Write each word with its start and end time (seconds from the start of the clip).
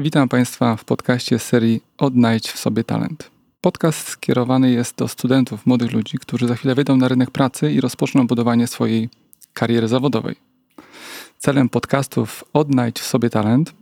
Witam 0.00 0.28
Państwa 0.28 0.76
w 0.76 0.84
podcaście 0.84 1.38
serii 1.38 1.80
Odnajdź 1.98 2.48
w 2.48 2.58
sobie 2.58 2.84
talent. 2.84 3.30
Podcast 3.60 4.08
skierowany 4.08 4.70
jest 4.70 4.96
do 4.96 5.08
studentów, 5.08 5.66
młodych 5.66 5.92
ludzi, 5.92 6.18
którzy 6.18 6.48
za 6.48 6.54
chwilę 6.54 6.74
wejdą 6.74 6.96
na 6.96 7.08
rynek 7.08 7.30
pracy 7.30 7.72
i 7.72 7.80
rozpoczną 7.80 8.26
budowanie 8.26 8.66
swojej 8.66 9.08
kariery 9.52 9.88
zawodowej. 9.88 10.36
Celem 11.38 11.68
podcastów 11.68 12.44
Odnajdź 12.52 13.00
w 13.00 13.04
sobie 13.04 13.30
talent 13.30 13.74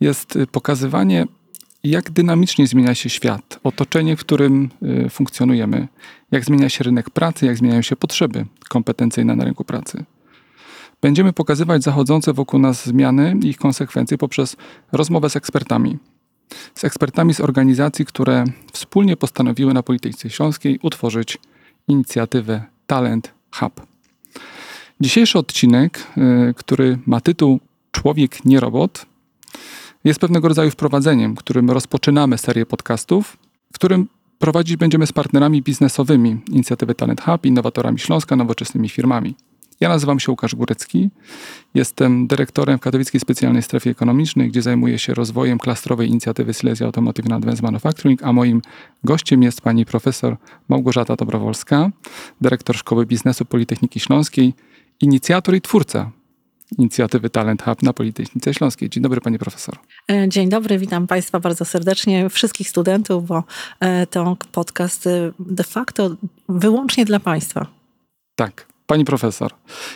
jest 0.00 0.38
pokazywanie, 0.52 1.26
jak 1.84 2.10
dynamicznie 2.10 2.66
zmienia 2.66 2.94
się 2.94 3.10
świat, 3.10 3.60
otoczenie, 3.64 4.16
w 4.16 4.20
którym 4.20 4.70
y, 5.06 5.10
funkcjonujemy, 5.10 5.88
jak 6.30 6.44
zmienia 6.44 6.68
się 6.68 6.84
rynek 6.84 7.10
pracy, 7.10 7.46
jak 7.46 7.56
zmieniają 7.56 7.82
się 7.82 7.96
potrzeby 7.96 8.46
kompetencyjne 8.68 9.36
na 9.36 9.44
rynku 9.44 9.64
pracy. 9.64 10.04
Będziemy 11.06 11.32
pokazywać 11.32 11.82
zachodzące 11.82 12.32
wokół 12.32 12.60
nas 12.60 12.86
zmiany 12.86 13.36
i 13.42 13.48
ich 13.48 13.56
konsekwencje 13.56 14.18
poprzez 14.18 14.56
rozmowę 14.92 15.30
z 15.30 15.36
ekspertami. 15.36 15.98
Z 16.74 16.84
ekspertami 16.84 17.34
z 17.34 17.40
organizacji, 17.40 18.04
które 18.06 18.44
wspólnie 18.72 19.16
postanowiły 19.16 19.74
na 19.74 19.82
Politechnice 19.82 20.30
Śląskiej 20.30 20.78
utworzyć 20.82 21.38
inicjatywę 21.88 22.62
Talent 22.86 23.34
Hub. 23.54 23.86
Dzisiejszy 25.00 25.38
odcinek, 25.38 26.06
y, 26.50 26.54
który 26.54 26.98
ma 27.06 27.20
tytuł 27.20 27.60
Człowiek 27.90 28.44
nie 28.44 28.60
robot, 28.60 29.06
jest 30.04 30.20
pewnego 30.20 30.48
rodzaju 30.48 30.70
wprowadzeniem, 30.70 31.36
którym 31.36 31.70
rozpoczynamy 31.70 32.38
serię 32.38 32.66
podcastów, 32.66 33.36
którym 33.74 34.08
prowadzić 34.38 34.76
będziemy 34.76 35.06
z 35.06 35.12
partnerami 35.12 35.62
biznesowymi 35.62 36.40
inicjatywy 36.50 36.94
Talent 36.94 37.20
Hub, 37.20 37.46
innowatorami 37.46 37.98
Śląska, 37.98 38.36
nowoczesnymi 38.36 38.88
firmami. 38.88 39.34
Ja 39.80 39.88
nazywam 39.88 40.20
się 40.20 40.32
Łukasz 40.32 40.54
Górecki. 40.54 41.10
Jestem 41.74 42.26
dyrektorem 42.26 42.78
w 42.78 42.80
Katowickiej 42.80 43.20
Specjalnej 43.20 43.62
Strefie 43.62 43.90
Ekonomicznej, 43.90 44.48
gdzie 44.48 44.62
zajmuję 44.62 44.98
się 44.98 45.14
rozwojem 45.14 45.58
klastrowej 45.58 46.08
inicjatywy 46.08 46.54
Silesia 46.54 46.84
Automotive 46.84 47.26
and 47.26 47.34
Advanced 47.34 47.62
Manufacturing, 47.62 48.22
a 48.22 48.32
moim 48.32 48.62
gościem 49.04 49.42
jest 49.42 49.60
pani 49.60 49.86
profesor 49.86 50.36
Małgorzata 50.68 51.16
Dobrowolska, 51.16 51.90
dyrektor 52.40 52.76
Szkoły 52.76 53.06
Biznesu 53.06 53.44
Politechniki 53.44 54.00
Śląskiej, 54.00 54.54
inicjator 55.00 55.54
i 55.54 55.60
twórca 55.60 56.10
inicjatywy 56.78 57.30
Talent 57.30 57.62
Hub 57.62 57.82
na 57.82 57.92
Politechnice 57.92 58.54
Śląskiej. 58.54 58.90
Dzień 58.90 59.02
dobry, 59.02 59.20
panie 59.20 59.38
profesor. 59.38 59.78
E, 60.10 60.28
dzień 60.28 60.48
dobry, 60.48 60.78
witam 60.78 61.06
państwa 61.06 61.40
bardzo 61.40 61.64
serdecznie, 61.64 62.28
wszystkich 62.30 62.68
studentów, 62.68 63.26
bo 63.26 63.44
e, 63.80 64.06
to 64.06 64.36
podcast 64.52 65.06
e, 65.06 65.32
de 65.38 65.64
facto 65.64 66.16
wyłącznie 66.48 67.04
dla 67.04 67.20
państwa. 67.20 67.66
Tak. 68.36 68.75
Pani 68.86 69.04
profesor, 69.04 69.52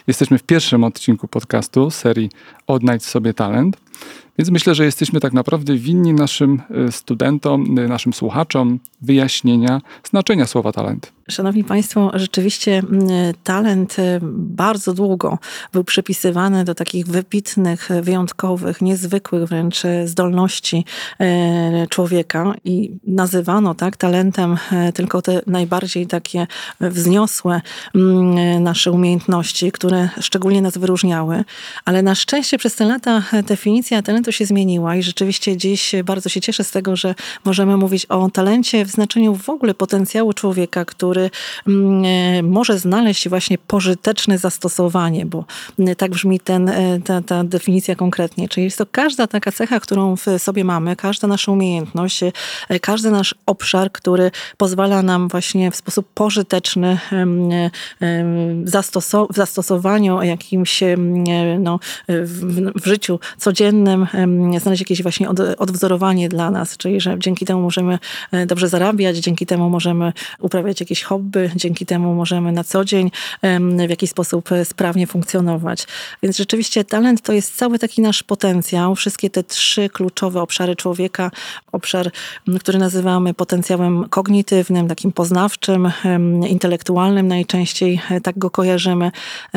jesteśmy 0.06 0.38
w 0.38 0.42
pierwszym 0.42 0.84
odcinku 0.84 1.28
podcastu 1.28 1.90
serii 1.90 2.30
Odnajdź 2.66 3.04
sobie 3.04 3.34
talent. 3.34 3.76
Więc 4.38 4.50
myślę, 4.50 4.74
że 4.74 4.84
jesteśmy 4.84 5.20
tak 5.20 5.32
naprawdę 5.32 5.74
winni 5.74 6.14
naszym 6.14 6.62
y, 6.88 6.92
studentom, 6.92 7.78
y, 7.78 7.88
naszym 7.88 8.12
słuchaczom 8.12 8.78
wyjaśnienia 9.02 9.80
znaczenia 10.04 10.46
słowa 10.46 10.72
talent. 10.72 11.12
Szanowni 11.30 11.64
Państwo, 11.64 12.10
rzeczywiście 12.14 12.82
talent 13.44 13.98
y, 13.98 14.20
bardzo 14.32 14.94
długo 14.94 15.38
był 15.72 15.84
przypisywany 15.84 16.64
do 16.64 16.74
takich 16.74 17.06
wybitnych, 17.06 17.88
wyjątkowych, 18.02 18.82
niezwykłych 18.82 19.48
wręcz 19.48 19.82
zdolności 20.04 20.84
człowieka 21.90 22.54
i 22.64 22.90
nazywano 23.06 23.74
tak 23.74 23.96
talentem 23.96 24.56
tylko 24.94 25.22
te 25.22 25.42
najbardziej 25.46 26.06
takie 26.06 26.46
wzniosłe 26.80 27.60
nasze 28.60 28.92
umiejętności, 28.92 29.72
które 29.72 30.08
szczególnie 30.20 30.62
nas 30.62 30.78
wyróżniały. 30.78 31.44
Ale 31.84 32.02
na 32.02 32.14
szczęście 32.14 32.58
przez 32.58 32.76
te 32.76 32.84
lata 32.84 33.22
definicja 33.42 34.02
talentu 34.02 34.29
się 34.32 34.46
zmieniła 34.46 34.96
i 34.96 35.02
rzeczywiście 35.02 35.56
dziś 35.56 35.94
bardzo 36.04 36.28
się 36.28 36.40
cieszę 36.40 36.64
z 36.64 36.70
tego, 36.70 36.96
że 36.96 37.14
możemy 37.44 37.76
mówić 37.76 38.06
o 38.06 38.30
talencie 38.30 38.84
w 38.84 38.88
znaczeniu 38.88 39.34
w 39.34 39.48
ogóle 39.48 39.74
potencjału 39.74 40.32
człowieka, 40.32 40.84
który 40.84 41.30
mm, 41.68 42.04
e, 42.04 42.42
może 42.42 42.78
znaleźć 42.78 43.28
właśnie 43.28 43.58
pożyteczne 43.58 44.38
zastosowanie, 44.38 45.26
bo 45.26 45.44
mm, 45.78 45.96
tak 45.96 46.10
brzmi 46.10 46.40
ten, 46.40 46.68
e, 46.68 47.00
ta, 47.04 47.22
ta 47.22 47.44
definicja 47.44 47.94
konkretnie. 47.94 48.48
Czyli 48.48 48.64
jest 48.64 48.78
to 48.78 48.86
każda 48.86 49.26
taka 49.26 49.52
cecha, 49.52 49.80
którą 49.80 50.16
w 50.16 50.26
sobie 50.38 50.64
mamy, 50.64 50.96
każda 50.96 51.28
nasza 51.28 51.52
umiejętność, 51.52 52.22
e, 52.22 52.32
każdy 52.80 53.10
nasz 53.10 53.34
obszar, 53.46 53.92
który 53.92 54.30
pozwala 54.56 55.02
nam 55.02 55.28
właśnie 55.28 55.70
w 55.70 55.76
sposób 55.76 56.06
pożyteczny 56.14 56.98
w 59.30 59.36
zastosowaniu 59.36 60.22
jakimś 60.22 60.82
no, 61.58 61.80
w, 62.08 62.72
w 62.82 62.86
życiu 62.86 63.20
codziennym 63.38 64.06
znaleźć 64.58 64.80
jakieś 64.80 65.02
właśnie 65.02 65.28
od, 65.28 65.40
odwzorowanie 65.58 66.28
dla 66.28 66.50
nas, 66.50 66.76
czyli 66.76 67.00
że 67.00 67.16
dzięki 67.18 67.46
temu 67.46 67.62
możemy 67.62 67.98
e, 68.32 68.46
dobrze 68.46 68.68
zarabiać, 68.68 69.16
dzięki 69.16 69.46
temu 69.46 69.70
możemy 69.70 70.12
uprawiać 70.38 70.80
jakieś 70.80 71.02
hobby, 71.02 71.50
dzięki 71.56 71.86
temu 71.86 72.14
możemy 72.14 72.52
na 72.52 72.64
co 72.64 72.84
dzień 72.84 73.10
w 73.86 73.90
jakiś 73.90 74.10
sposób 74.10 74.52
e, 74.52 74.64
sprawnie 74.64 75.06
funkcjonować. 75.06 75.86
Więc 76.22 76.36
rzeczywiście 76.36 76.84
talent 76.84 77.20
to 77.22 77.32
jest 77.32 77.56
cały 77.56 77.78
taki 77.78 78.02
nasz 78.02 78.22
potencjał, 78.22 78.94
wszystkie 78.94 79.30
te 79.30 79.44
trzy 79.44 79.88
kluczowe 79.88 80.42
obszary 80.42 80.76
człowieka, 80.76 81.30
obszar, 81.72 82.10
który 82.60 82.78
nazywamy 82.78 83.34
potencjałem 83.34 84.08
kognitywnym, 84.08 84.88
takim 84.88 85.12
poznawczym, 85.12 85.92
intelektualnym 86.48 87.28
najczęściej, 87.28 88.00
e, 88.10 88.20
tak 88.20 88.38
go 88.38 88.50
kojarzymy, 88.50 89.10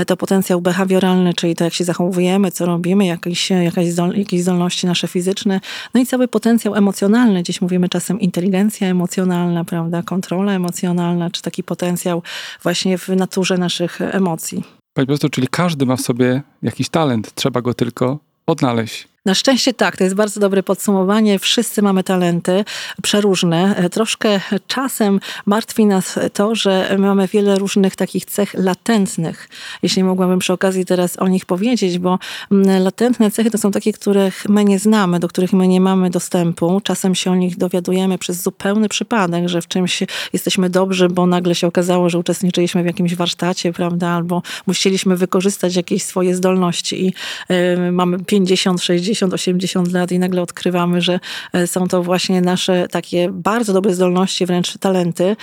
to 0.08 0.18
potencjał 0.18 0.62
behawioralny, 0.62 1.34
czyli 1.34 1.56
to 1.56 1.64
jak 1.64 1.74
się 1.74 1.84
zachowujemy, 1.84 2.52
co 2.52 2.66
robimy, 2.66 3.06
jakieś, 3.06 3.50
jakaś 3.50 3.88
zdol, 3.88 4.18
jakieś 4.18 4.43
zdolności 4.44 4.88
nasze 4.88 5.08
fizyczne, 5.08 5.60
no 5.94 6.02
i 6.02 6.06
cały 6.06 6.28
potencjał 6.28 6.76
emocjonalny. 6.76 7.44
Dziś 7.44 7.62
mówimy 7.62 7.90
czasem 7.90 8.20
inteligencja 8.20 8.88
emocjonalna, 8.88 9.64
prawda, 9.64 10.04
kontrola 10.04 10.54
emocjonalna, 10.54 11.30
czy 11.30 11.42
taki 11.42 11.64
potencjał 11.64 12.24
właśnie 12.64 12.98
w 12.98 13.10
naturze 13.10 13.58
naszych 13.58 14.02
emocji. 14.02 14.64
Pani 14.94 15.08
profesor, 15.08 15.32
czyli 15.32 15.48
każdy 15.48 15.86
ma 15.86 15.96
w 15.96 16.02
sobie 16.02 16.42
jakiś 16.64 16.90
talent, 16.90 17.36
trzeba 17.36 17.62
go 17.62 17.74
tylko 17.74 18.20
odnaleźć. 18.48 19.13
Na 19.26 19.34
szczęście 19.34 19.74
tak, 19.74 19.98
to 19.98 20.04
jest 20.04 20.16
bardzo 20.16 20.40
dobre 20.40 20.64
podsumowanie. 20.64 21.40
Wszyscy 21.40 21.82
mamy 21.82 22.04
talenty 22.04 22.66
przeróżne. 23.02 23.90
Troszkę 23.92 24.40
czasem 24.68 25.20
martwi 25.46 25.86
nas 25.86 26.20
to, 26.34 26.56
że 26.56 26.96
mamy 27.00 27.28
wiele 27.28 27.56
różnych 27.56 27.96
takich 27.96 28.26
cech 28.26 28.54
latentnych. 28.54 29.50
Jeśli 29.84 30.04
mogłabym 30.04 30.40
przy 30.40 30.54
okazji 30.54 30.86
teraz 30.86 31.20
o 31.20 31.28
nich 31.28 31.46
powiedzieć, 31.46 32.00
bo 32.00 32.20
mm, 32.52 32.84
latentne 32.84 33.32
cechy 33.32 33.52
to 33.52 33.58
są 33.58 33.72
takie, 33.72 33.94
których 33.94 34.46
my 34.50 34.66
nie 34.66 34.80
znamy, 34.80 35.20
do 35.20 35.28
których 35.28 35.54
my 35.54 35.68
nie 35.68 35.82
mamy 35.82 36.10
dostępu. 36.10 36.82
Czasem 36.84 37.16
się 37.16 37.32
o 37.32 37.36
nich 37.36 37.58
dowiadujemy 37.58 38.18
przez 38.18 38.42
zupełny 38.44 38.90
przypadek, 38.90 39.48
że 39.50 39.62
w 39.62 39.68
czymś 39.68 40.04
jesteśmy 40.34 40.70
dobrzy, 40.70 41.10
bo 41.10 41.26
nagle 41.26 41.56
się 41.56 41.68
okazało, 41.68 42.10
że 42.10 42.20
uczestniczyliśmy 42.20 42.84
w 42.84 42.86
jakimś 42.86 43.16
warsztacie, 43.16 43.74
prawda, 43.74 44.08
albo 44.08 44.42
musieliśmy 44.68 45.18
wykorzystać 45.18 45.76
jakieś 45.76 46.04
swoje 46.04 46.36
zdolności 46.36 47.06
i 47.06 47.14
y, 47.54 47.92
mamy 47.92 48.20
50, 48.20 48.82
60 48.82 49.13
70-80 49.14 49.94
lat 49.94 50.12
i 50.12 50.20
nagle 50.20 50.42
odkrywamy, 50.42 51.02
że 51.02 51.20
e, 51.54 51.68
są 51.68 51.88
to 51.88 52.04
właśnie 52.04 52.42
nasze 52.42 52.88
takie 52.92 53.30
bardzo 53.32 53.74
dobre 53.74 53.96
zdolności, 53.96 54.46
wręcz 54.46 54.78
talenty. 54.78 55.36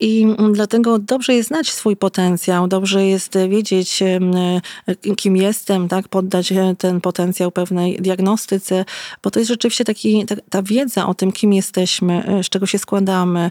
I 0.00 0.26
dlatego 0.52 0.98
dobrze 0.98 1.34
jest 1.34 1.48
znać 1.48 1.70
swój 1.70 1.96
potencjał, 1.96 2.68
dobrze 2.68 3.06
jest 3.06 3.38
wiedzieć, 3.48 4.02
e, 4.02 5.14
kim 5.16 5.36
jestem, 5.36 5.88
tak, 5.88 6.08
poddać 6.08 6.52
ten 6.78 7.00
potencjał 7.00 7.50
pewnej 7.50 7.96
diagnostyce, 7.96 8.84
bo 9.22 9.30
to 9.30 9.38
jest 9.38 9.48
rzeczywiście 9.48 9.84
taki, 9.84 10.26
ta, 10.26 10.34
ta 10.50 10.62
wiedza 10.62 11.06
o 11.06 11.14
tym, 11.14 11.32
kim 11.32 11.52
jesteśmy, 11.52 12.24
e, 12.26 12.44
z 12.44 12.48
czego 12.48 12.66
się 12.66 12.78
składamy, 12.78 13.50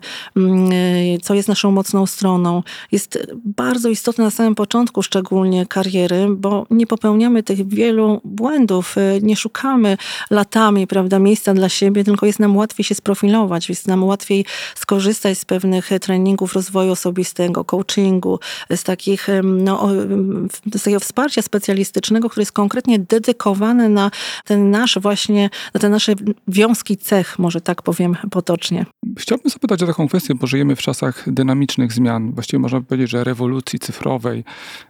co 1.24 1.34
jest 1.34 1.48
naszą 1.48 1.72
mocną 1.72 2.06
stroną, 2.06 2.64
jest 2.92 3.20
bardzo 3.46 3.90
istotna 3.90 4.24
na 4.24 4.32
samym 4.32 4.56
początku 4.56 5.04
szczególnie 5.04 5.66
kariery, 5.66 6.28
bo 6.30 6.66
nie 6.70 6.88
popełniamy 6.88 7.44
tych 7.44 7.68
wielu 7.68 8.22
błędów, 8.24 8.96
nie 9.22 9.36
szukamy 9.36 9.59
szukamy 9.60 9.98
latami, 10.30 10.88
prawda, 10.88 11.20
miejsca 11.20 11.54
dla 11.54 11.70
siebie, 11.70 12.04
tylko 12.04 12.26
jest 12.26 12.40
nam 12.40 12.58
łatwiej 12.58 12.84
się 12.84 12.96
sprofilować, 12.96 13.70
jest 13.70 13.88
nam 13.88 14.04
łatwiej 14.04 14.46
skorzystać 14.76 15.38
z 15.38 15.46
pewnych 15.46 15.90
treningów 16.02 16.54
rozwoju 16.54 16.92
osobistego, 16.92 17.66
coachingu, 17.66 18.40
z 18.76 18.84
takich, 18.84 19.28
no, 19.44 19.88
z 20.76 20.84
takiego 20.84 21.00
wsparcia 21.00 21.42
specjalistycznego, 21.42 22.30
które 22.30 22.42
jest 22.42 22.52
konkretnie 22.52 23.00
dedykowane 23.00 23.90
na 23.90 24.12
ten 24.46 24.72
nasz 24.72 25.00
właśnie, 25.02 25.50
na 25.74 25.80
te 25.80 25.90
nasze 25.90 26.14
wiązki 26.48 26.98
cech, 26.98 27.40
może 27.40 27.62
tak 27.62 27.82
powiem 27.82 28.18
potocznie. 28.32 28.86
Chciałbym 29.18 29.52
zapytać 29.52 29.84
o 29.84 29.88
taką 29.88 30.08
kwestię, 30.08 30.36
bo 30.36 30.48
żyjemy 30.48 30.76
w 30.76 30.82
czasach 30.82 31.24
dynamicznych 31.28 31.94
zmian, 31.94 32.32
właściwie 32.32 32.60
można 32.60 32.82
powiedzieć, 32.82 33.10
że 33.10 33.24
rewolucji 33.24 33.80
cyfrowej, 33.80 34.44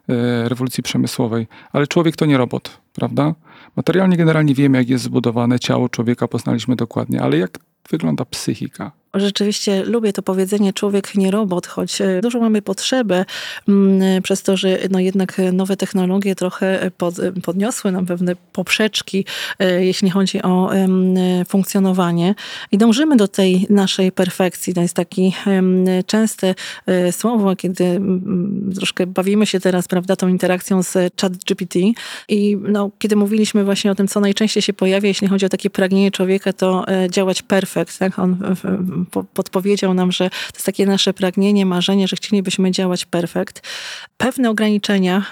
e, 0.10 0.50
rewolucji 0.50 0.84
przemysłowej, 0.84 1.48
ale 1.74 1.88
człowiek 1.88 2.16
to 2.16 2.26
nie 2.26 2.38
robot, 2.38 2.80
prawda? 3.00 3.36
Materialnie 3.76 4.18
generalnie 4.18 4.54
wiemy, 4.54 4.78
jak 4.78 4.90
jest 4.90 5.04
zbudowane 5.04 5.60
ciało 5.60 5.90
człowieka, 5.90 6.28
poznaliśmy 6.28 6.76
dokładnie, 6.76 7.22
ale 7.22 7.38
jak 7.38 7.60
wygląda 7.90 8.26
psychika? 8.26 8.92
Rzeczywiście 9.14 9.84
lubię 9.86 10.14
to 10.14 10.22
powiedzenie 10.22 10.74
człowiek 10.74 11.16
nie 11.16 11.32
robot, 11.32 11.68
choć 11.68 12.02
e, 12.02 12.22
dużo 12.22 12.40
mamy 12.40 12.62
potrzeby 12.62 13.26
mm, 13.68 14.22
przez 14.22 14.44
to, 14.44 14.58
że 14.58 14.78
no 14.90 15.00
jednak 15.00 15.42
nowe 15.54 15.78
technologie 15.78 16.36
trochę 16.36 16.92
pod, 16.98 17.16
podniosły 17.44 17.92
nam 17.92 18.06
pewne 18.06 18.36
poprzeczki, 18.54 19.26
e, 19.60 19.86
jeśli 19.86 20.10
chodzi 20.10 20.42
o 20.42 20.70
funkcjonowanie 21.48 22.36
i 22.72 22.78
dążymy 22.78 23.16
do 23.16 23.28
tej 23.28 23.68
naszej 23.70 24.12
perfekcji. 24.12 24.74
To 24.74 24.82
jest 24.82 24.94
taki 24.94 25.34
częste 26.06 26.56
e, 26.86 27.12
słowo, 27.12 27.56
kiedy 27.56 28.02
troszkę 28.76 29.08
bawimy 29.08 29.46
się 29.46 29.60
teraz, 29.60 29.88
prawda, 29.88 30.16
tą 30.16 30.28
interakcją 30.28 30.84
z 30.84 30.94
chat 31.22 31.38
GPT 31.38 31.80
i 32.30 32.58
no, 32.62 32.92
kiedy 33.00 33.16
mówiliśmy 33.16 33.64
właśnie 33.64 33.92
o 33.92 33.96
tym, 33.96 34.08
co 34.08 34.20
najczęściej 34.20 34.64
się 34.64 34.74
pojawia, 34.74 35.08
jeśli 35.08 35.28
chodzi 35.28 35.46
o 35.46 35.50
takie 35.50 35.70
pragnienie 35.70 36.12
człowieka, 36.12 36.54
to 36.54 36.86
działać 37.10 37.42
perfekt, 37.42 38.00
tak? 38.00 38.20
On 38.20 38.38
podpowiedział 39.34 39.94
nam, 39.94 40.12
że 40.12 40.30
to 40.30 40.54
jest 40.54 40.66
takie 40.66 40.86
nasze 40.86 41.14
pragnienie, 41.14 41.66
marzenie, 41.66 42.08
że 42.08 42.16
chcielibyśmy 42.16 42.72
działać 42.72 43.06
perfekt. 43.06 43.68
Pewne 44.18 44.50
ograniczenia, 44.50 45.26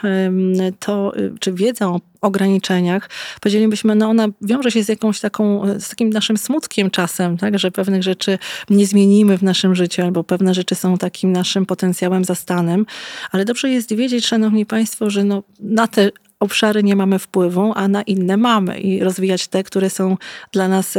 to, 0.80 1.14
czy 1.40 1.54
wiedza 1.54 1.88
o 1.88 2.02
ograniczeniach, 2.22 3.10
powiedzielibyśmy, 3.42 3.96
no 3.96 4.10
ona 4.10 4.28
wiąże 4.42 4.72
się 4.72 4.84
z 4.84 4.90
jakąś 4.90 5.20
taką, 5.20 5.62
z 5.80 5.90
takim 5.90 6.10
naszym 6.10 6.38
smutkiem 6.38 6.92
czasem, 6.92 7.38
tak, 7.38 7.60
że 7.60 7.72
pewnych 7.72 8.04
rzeczy 8.04 8.38
nie 8.70 8.88
zmienimy 8.88 9.38
w 9.38 9.44
naszym 9.44 9.76
życiu, 9.76 10.02
albo 10.02 10.24
pewne 10.24 10.54
rzeczy 10.54 10.76
są 10.76 10.98
takim 10.98 11.32
naszym 11.32 11.66
potencjałem 11.66 12.26
zastanem, 12.26 12.86
ale 13.32 13.46
dobrze 13.46 13.70
jest 13.70 13.96
wiedzieć, 13.96 14.26
szanowni 14.26 14.66
państwo, 14.66 15.10
że 15.10 15.24
no, 15.24 15.44
na 15.60 15.88
te 15.88 16.12
obszary 16.40 16.84
nie 16.84 16.96
mamy 16.96 17.20
wpływu, 17.20 17.74
a 17.76 17.88
na 17.88 18.02
inne 18.02 18.38
mamy 18.38 18.80
i 18.80 19.00
rozwijać 19.00 19.48
te, 19.48 19.64
które 19.64 19.90
są 19.90 20.18
dla 20.52 20.68
nas 20.68 20.98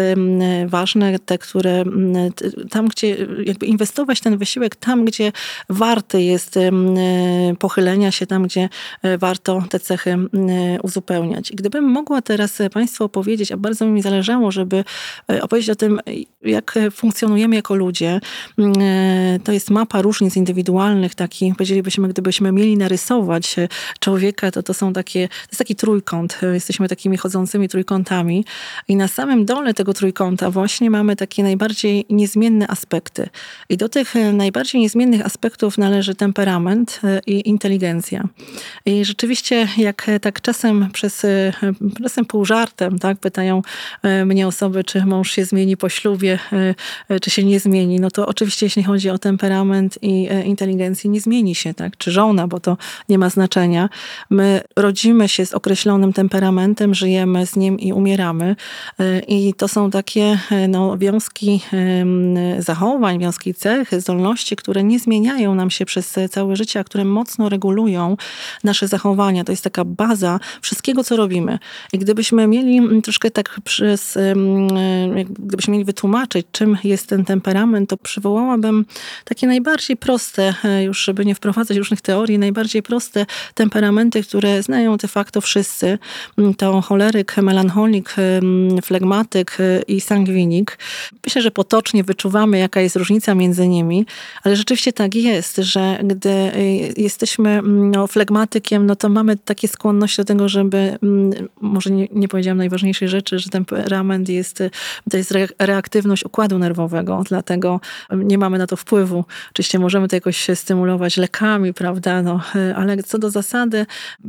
ważne, 0.66 1.18
te, 1.18 1.38
które 1.38 1.84
tam, 2.70 2.88
gdzie 2.88 3.16
jakby 3.44 3.66
inwestować 3.66 4.20
ten 4.20 4.38
wysiłek 4.38 4.76
tam, 4.76 5.04
gdzie 5.04 5.32
warty 5.68 6.22
jest 6.22 6.58
pochylenia 7.58 8.10
się, 8.10 8.26
tam, 8.26 8.42
gdzie 8.42 8.68
e, 9.02 9.18
warto 9.18 9.62
te 9.70 9.80
cechy 9.80 10.16
uzupełniać. 10.82 11.50
I 11.50 11.56
gdybym 11.56 11.84
mogła 11.84 12.22
teraz 12.22 12.58
Państwu 12.72 13.04
opowiedzieć, 13.04 13.52
a 13.52 13.56
bardzo 13.56 13.86
mi 13.86 14.02
zależało, 14.02 14.50
żeby 14.52 14.84
e, 15.32 15.42
opowiedzieć 15.42 15.70
o 15.70 15.76
tym, 15.76 16.00
jak 16.42 16.78
funkcjonujemy 16.92 17.56
jako 17.56 17.74
ludzie, 17.74 18.20
e, 18.58 19.38
to 19.44 19.52
jest 19.52 19.70
mapa 19.70 20.02
różnic 20.02 20.36
indywidualnych, 20.36 21.14
taki, 21.14 21.52
powiedzielibyśmy, 21.54 22.08
gdybyśmy 22.08 22.52
mieli 22.52 22.76
narysować 22.76 23.56
człowieka, 24.00 24.50
to 24.50 24.62
to 24.62 24.74
są 24.74 24.92
takie 24.92 25.27
to 25.28 25.48
jest 25.50 25.58
taki 25.58 25.76
trójkąt. 25.76 26.40
Jesteśmy 26.52 26.88
takimi 26.88 27.16
chodzącymi 27.16 27.68
trójkątami 27.68 28.44
i 28.88 28.96
na 28.96 29.08
samym 29.08 29.44
dole 29.44 29.74
tego 29.74 29.94
trójkąta 29.94 30.50
właśnie 30.50 30.90
mamy 30.90 31.16
takie 31.16 31.42
najbardziej 31.42 32.04
niezmienne 32.10 32.68
aspekty. 32.68 33.28
I 33.68 33.76
do 33.76 33.88
tych 33.88 34.14
najbardziej 34.32 34.80
niezmiennych 34.80 35.26
aspektów 35.26 35.78
należy 35.78 36.14
temperament 36.14 37.00
e, 37.04 37.20
i 37.26 37.48
inteligencja. 37.48 38.28
I 38.86 39.04
rzeczywiście, 39.04 39.68
jak 39.76 40.06
tak 40.20 40.40
czasem 40.40 40.88
przez, 40.92 41.24
e, 41.24 41.52
czasem 42.02 42.24
pół 42.24 42.44
żartem, 42.44 42.98
tak, 42.98 43.18
pytają 43.18 43.62
e, 44.02 44.24
mnie 44.24 44.46
osoby, 44.46 44.84
czy 44.84 45.06
mąż 45.06 45.30
się 45.30 45.44
zmieni 45.44 45.76
po 45.76 45.88
ślubie, 45.88 46.38
czy 47.22 47.30
się 47.30 47.44
nie 47.44 47.60
zmieni, 47.60 48.00
no 48.00 48.10
to 48.10 48.26
oczywiście 48.26 48.66
jeśli 48.66 48.82
chodzi 48.82 49.10
o 49.10 49.18
temperament 49.18 49.98
i 50.02 50.28
inteligencję, 50.44 51.10
nie 51.10 51.20
zmieni 51.20 51.54
się, 51.54 51.74
tak, 51.74 51.96
czy 51.96 52.10
żona, 52.10 52.48
bo 52.48 52.60
to 52.60 52.76
nie 53.08 53.18
ma 53.18 53.30
znaczenia. 53.30 53.88
My 54.30 54.60
rodzimy 54.76 55.17
rodzimy 55.18 55.28
się 55.28 55.46
z 55.46 55.54
określonym 55.54 56.12
temperamentem, 56.12 56.94
żyjemy 56.94 57.46
z 57.46 57.56
nim 57.56 57.78
i 57.78 57.92
umieramy. 57.92 58.56
E, 58.98 59.20
I 59.20 59.54
to 59.54 59.68
są 59.68 59.90
takie 59.90 60.38
e, 60.50 60.68
no, 60.68 60.98
wiązki 60.98 61.60
zachowań, 62.58 63.18
wiązki 63.18 63.54
cech, 63.54 64.00
zdolności, 64.00 64.56
które 64.56 64.84
nie 64.84 64.98
zmieniają 64.98 65.54
nam 65.54 65.70
się 65.70 65.84
przez 65.84 66.14
całe 66.30 66.56
życie, 66.56 66.80
a 66.80 66.84
które 66.84 67.04
mocno 67.04 67.48
regulują 67.48 68.16
nasze 68.64 68.88
zachowania. 68.88 69.44
To 69.44 69.52
jest 69.52 69.64
taka 69.64 69.84
baza 69.84 70.40
wszystkiego, 70.62 71.04
co 71.04 71.16
robimy. 71.16 71.58
I 71.92 71.98
gdybyśmy 71.98 72.46
mieli 72.46 73.02
troszkę 73.02 73.30
tak 73.30 73.60
przez, 73.64 74.18
gdybyśmy 75.30 75.72
mieli 75.72 75.84
wytłumaczyć, 75.84 76.46
czym 76.52 76.78
jest 76.84 77.06
ten 77.06 77.24
temperament, 77.24 77.90
to 77.90 77.96
przywołałabym 77.96 78.84
takie 79.24 79.46
najbardziej 79.46 79.96
proste, 79.96 80.54
e, 80.64 80.84
już 80.84 81.04
żeby 81.04 81.24
nie 81.24 81.34
wprowadzać 81.34 81.76
różnych 81.76 82.00
teorii, 82.00 82.38
najbardziej 82.38 82.82
proste 82.82 83.26
temperamenty, 83.54 84.22
które 84.22 84.62
znają 84.62 84.98
te 84.98 85.07
de 85.08 85.12
facto 85.12 85.40
wszyscy, 85.40 85.98
mm, 86.38 86.54
to 86.54 86.80
choleryk, 86.80 87.36
melancholik, 87.36 88.14
mm, 88.18 88.82
flegmatyk 88.82 89.60
y, 89.60 89.82
i 89.88 90.00
sangwinik. 90.00 90.78
Myślę, 91.26 91.42
że 91.42 91.50
potocznie 91.50 92.04
wyczuwamy, 92.04 92.58
jaka 92.58 92.80
jest 92.80 92.96
różnica 92.96 93.34
między 93.34 93.68
nimi, 93.68 94.06
ale 94.44 94.56
rzeczywiście 94.56 94.92
tak 94.92 95.14
jest, 95.14 95.56
że 95.56 95.98
gdy 96.04 96.28
y, 96.28 96.94
jesteśmy 96.96 97.50
mm, 97.50 97.90
no, 97.90 98.06
flegmatykiem, 98.06 98.86
no 98.86 98.96
to 98.96 99.08
mamy 99.08 99.36
takie 99.36 99.68
skłonność 99.68 100.16
do 100.16 100.24
tego, 100.24 100.48
żeby, 100.48 100.98
może 101.60 101.90
nie, 101.90 102.08
nie 102.12 102.28
powiedziałam 102.28 102.58
najważniejszej 102.58 103.08
rzeczy, 103.08 103.38
że 103.38 103.50
temperament 103.50 104.28
jest, 104.28 104.62
to 105.10 105.16
jest 105.16 105.34
reaktywność 105.58 106.24
układu 106.24 106.58
nerwowego, 106.58 107.22
dlatego 107.28 107.80
nie 108.12 108.38
mamy 108.38 108.58
na 108.58 108.66
to 108.66 108.76
wpływu. 108.76 109.24
Oczywiście 109.50 109.78
możemy 109.78 110.08
to 110.08 110.16
jakoś 110.16 110.46
stymulować 110.54 111.16
lekami, 111.16 111.74
prawda, 111.74 112.22
no, 112.22 112.40
y, 112.56 112.76
ale 112.76 113.02
co 113.02 113.18
do 113.18 113.30
zasady, 113.30 113.86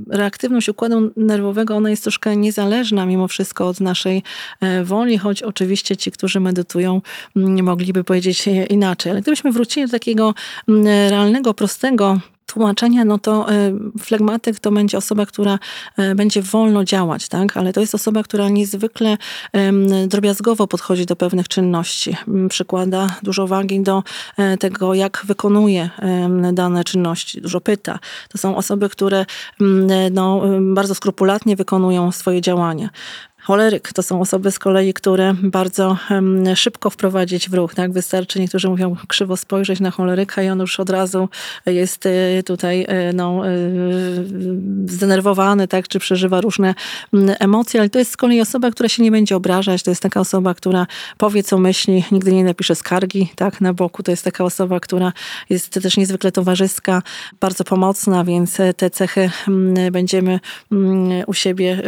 reaktywność 0.09 0.68
układu 0.69 1.11
nerwowego, 1.17 1.75
ona 1.75 1.89
jest 1.89 2.03
troszkę 2.03 2.37
niezależna 2.37 3.05
mimo 3.05 3.27
wszystko 3.27 3.67
od 3.67 3.79
naszej 3.79 4.23
e, 4.61 4.83
woli, 4.83 5.17
choć 5.17 5.43
oczywiście 5.43 5.97
ci, 5.97 6.11
którzy 6.11 6.39
medytują, 6.39 7.01
nie 7.35 7.63
mogliby 7.63 8.03
powiedzieć 8.03 8.45
inaczej. 8.69 9.11
Ale 9.11 9.21
gdybyśmy 9.21 9.51
wrócili 9.51 9.85
do 9.85 9.91
takiego 9.91 10.33
realnego, 11.09 11.53
prostego 11.53 12.19
tłumaczenia, 12.49 13.05
no 13.05 13.17
to 13.19 13.51
e, 13.51 13.73
flegmatyk 13.99 14.59
to 14.59 14.71
będzie 14.71 14.97
osoba, 14.97 15.25
która 15.25 15.59
e, 15.97 16.15
będzie 16.15 16.41
wolno 16.41 16.83
działać, 16.83 17.27
tak? 17.27 17.57
ale 17.57 17.73
to 17.73 17.81
jest 17.81 17.95
osoba, 17.95 18.23
która 18.23 18.49
niezwykle 18.49 19.17
drobiazgowo 20.07 20.67
podchodzi 20.67 21.05
do 21.05 21.15
pewnych 21.15 21.47
czynności. 21.47 22.15
Przykłada 22.49 23.15
dużo 23.23 23.47
wagi 23.47 23.81
do 23.81 24.03
e, 24.37 24.57
tego, 24.57 24.93
jak 24.93 25.21
wykonuje 25.25 25.89
dane 26.53 26.83
czynności, 26.83 27.41
dużo 27.41 27.61
pyta. 27.61 27.99
To 28.29 28.37
są 28.37 28.55
osoby, 28.55 28.89
które 28.89 29.25
no, 30.11 30.41
bardzo 30.61 30.95
skrupulatnie 30.95 31.55
wykonują 31.55 32.11
swoje 32.11 32.41
działania. 32.41 32.89
Choleryk 33.49 33.93
to 33.93 34.03
są 34.03 34.21
osoby 34.21 34.51
z 34.51 34.59
kolei, 34.59 34.93
które 34.93 35.33
bardzo 35.43 35.97
szybko 36.55 36.89
wprowadzić 36.89 37.49
w 37.49 37.53
ruch. 37.53 37.75
Tak? 37.75 37.91
Wystarczy, 37.91 38.39
niektórzy 38.39 38.69
mówią, 38.69 38.95
krzywo 39.07 39.37
spojrzeć 39.37 39.79
na 39.79 39.91
choleryka 39.91 40.43
i 40.43 40.49
on 40.49 40.59
już 40.59 40.79
od 40.79 40.89
razu 40.89 41.29
jest 41.65 42.05
e, 42.05 42.43
tutaj 42.43 42.85
e, 42.87 43.13
no, 43.13 43.47
e, 43.47 43.51
zdenerwowany, 44.85 45.67
tak? 45.67 45.87
czy 45.87 45.99
przeżywa 45.99 46.41
różne 46.41 46.75
emocje, 47.39 47.79
ale 47.79 47.89
to 47.89 47.99
jest 47.99 48.11
z 48.11 48.17
kolei 48.17 48.41
osoba, 48.41 48.71
która 48.71 48.89
się 48.89 49.03
nie 49.03 49.11
będzie 49.11 49.35
obrażać. 49.35 49.83
To 49.83 49.91
jest 49.91 50.01
taka 50.01 50.19
osoba, 50.19 50.53
która 50.53 50.87
powie, 51.17 51.43
co 51.43 51.57
myśli, 51.57 52.03
nigdy 52.11 52.33
nie 52.33 52.43
napisze 52.43 52.75
skargi 52.75 53.31
tak? 53.35 53.61
na 53.61 53.73
boku. 53.73 54.03
To 54.03 54.11
jest 54.11 54.23
taka 54.23 54.43
osoba, 54.43 54.79
która 54.79 55.13
jest 55.49 55.69
też 55.69 55.97
niezwykle 55.97 56.31
towarzyska, 56.31 57.01
bardzo 57.39 57.63
pomocna, 57.63 58.23
więc 58.23 58.57
te 58.77 58.89
cechy 58.89 59.31
będziemy 59.91 60.39
u 61.27 61.33
siebie, 61.33 61.81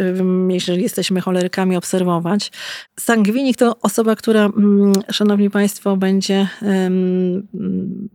jeżeli 0.48 0.82
jesteśmy 0.82 1.20
cholerykami, 1.20 1.51
cholerykami 1.52 1.76
obserwować. 1.76 2.52
Sangwinik 3.00 3.56
to 3.56 3.76
osoba, 3.80 4.16
która, 4.16 4.44
mm, 4.44 4.92
szanowni 5.10 5.50
państwo, 5.50 5.96
będzie 5.96 6.48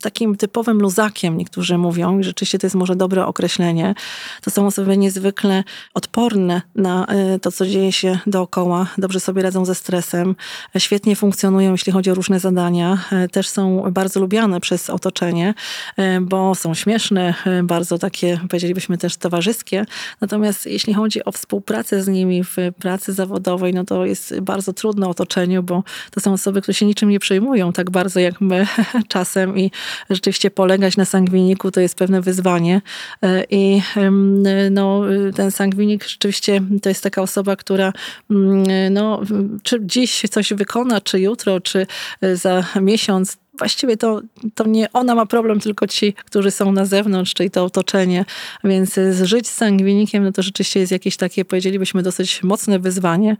takim 0.01 0.36
typowym 0.36 0.82
luzakiem, 0.82 1.38
niektórzy 1.38 1.77
mówią. 1.77 2.20
I 2.20 2.24
rzeczywiście 2.24 2.60
to 2.60 2.65
jest 2.65 2.75
może 2.75 2.96
dobre 2.96 3.25
określenie. 3.25 3.96
To 4.41 4.51
są 4.51 4.67
osoby 4.67 4.98
niezwykle 4.98 5.63
odporne 5.94 6.62
na 6.75 7.06
e, 7.06 7.39
to, 7.39 7.51
co 7.51 7.65
dzieje 7.65 7.91
się 7.91 8.20
dookoła. 8.27 8.88
Dobrze 8.98 9.20
sobie 9.20 9.41
radzą 9.41 9.65
ze 9.65 9.75
stresem. 9.75 10.36
Świetnie 10.77 11.15
funkcjonują, 11.15 11.72
jeśli 11.72 11.91
chodzi 11.91 12.12
o 12.12 12.13
różne 12.13 12.39
zadania. 12.39 12.98
E, 13.12 13.27
też 13.27 13.50
są 13.50 13.91
bardzo 13.91 14.20
lubiane 14.20 14.60
przez 14.60 14.89
otoczenie, 14.89 15.53
e, 15.98 16.22
bo 16.22 16.56
są 16.56 16.74
śmieszne, 16.74 17.34
bardzo 17.63 17.98
takie, 17.98 18.39
powiedzielibyśmy 18.50 18.98
też 18.98 19.17
towarzyskie. 19.17 19.86
Natomiast 20.22 20.65
jeśli 20.65 20.94
chodzi 20.94 21.25
o 21.25 21.32
współpracę 21.32 22.03
z 22.03 22.08
nimi 22.08 22.44
w 22.44 22.56
pracy 22.79 23.13
zawodowej, 23.13 23.27
no 23.74 23.84
to 23.84 24.06
jest 24.06 24.40
bardzo 24.40 24.74
trudne 24.74 25.08
otoczeniu, 25.08 25.64
bo 25.64 25.84
to 26.12 26.20
są 26.20 26.34
osoby, 26.34 26.62
które 26.62 26.76
się 26.76 26.86
niczym 26.86 27.10
nie 27.10 27.20
przejmują 27.20 27.74
tak 27.74 27.90
bardzo 27.92 28.20
jak 28.20 28.42
my 28.42 28.68
czasem 29.08 29.58
i 29.58 29.72
rzeczywiście 30.10 30.52
polegać 30.52 30.98
na 30.98 31.06
sangwiniku 31.06 31.72
to 31.72 31.82
jest 31.82 31.96
pewne 31.96 32.22
wyzwanie. 32.22 32.82
E, 33.24 33.44
I 33.50 33.82
no, 34.72 35.02
ten 35.36 35.52
sangwinik 35.52 36.08
rzeczywiście 36.08 36.62
to 36.82 36.90
jest 36.90 37.04
taka 37.04 37.22
osoba, 37.22 37.56
która 37.56 37.94
mm, 38.32 38.94
no, 38.94 39.22
czy 39.64 39.80
dziś 39.82 40.22
coś 40.32 40.54
wykona, 40.54 41.02
czy 41.02 41.20
jutro, 41.20 41.60
czy 41.60 41.88
za 42.34 42.64
miesiąc, 42.82 43.38
właściwie 43.58 43.98
to, 43.98 44.22
to 44.56 44.68
nie 44.68 44.92
ona 44.94 45.16
ma 45.16 45.26
problem, 45.26 45.60
tylko 45.60 45.88
ci, 45.88 46.14
którzy 46.14 46.52
są 46.52 46.72
na 46.72 46.86
zewnątrz, 46.86 47.34
czyli 47.34 47.52
to 47.52 47.66
otoczenie. 47.66 48.26
Więc 48.64 48.96
żyć 49.22 49.48
z 49.48 49.54
sangwinikiem, 49.54 50.24
no 50.24 50.32
to 50.32 50.42
rzeczywiście 50.42 50.80
jest 50.80 50.92
jakieś 50.92 51.18
takie, 51.18 51.46
powiedzielibyśmy, 51.46 52.04
dosyć 52.04 52.44
mocne 52.44 52.80
wyzwanie. 52.80 53.38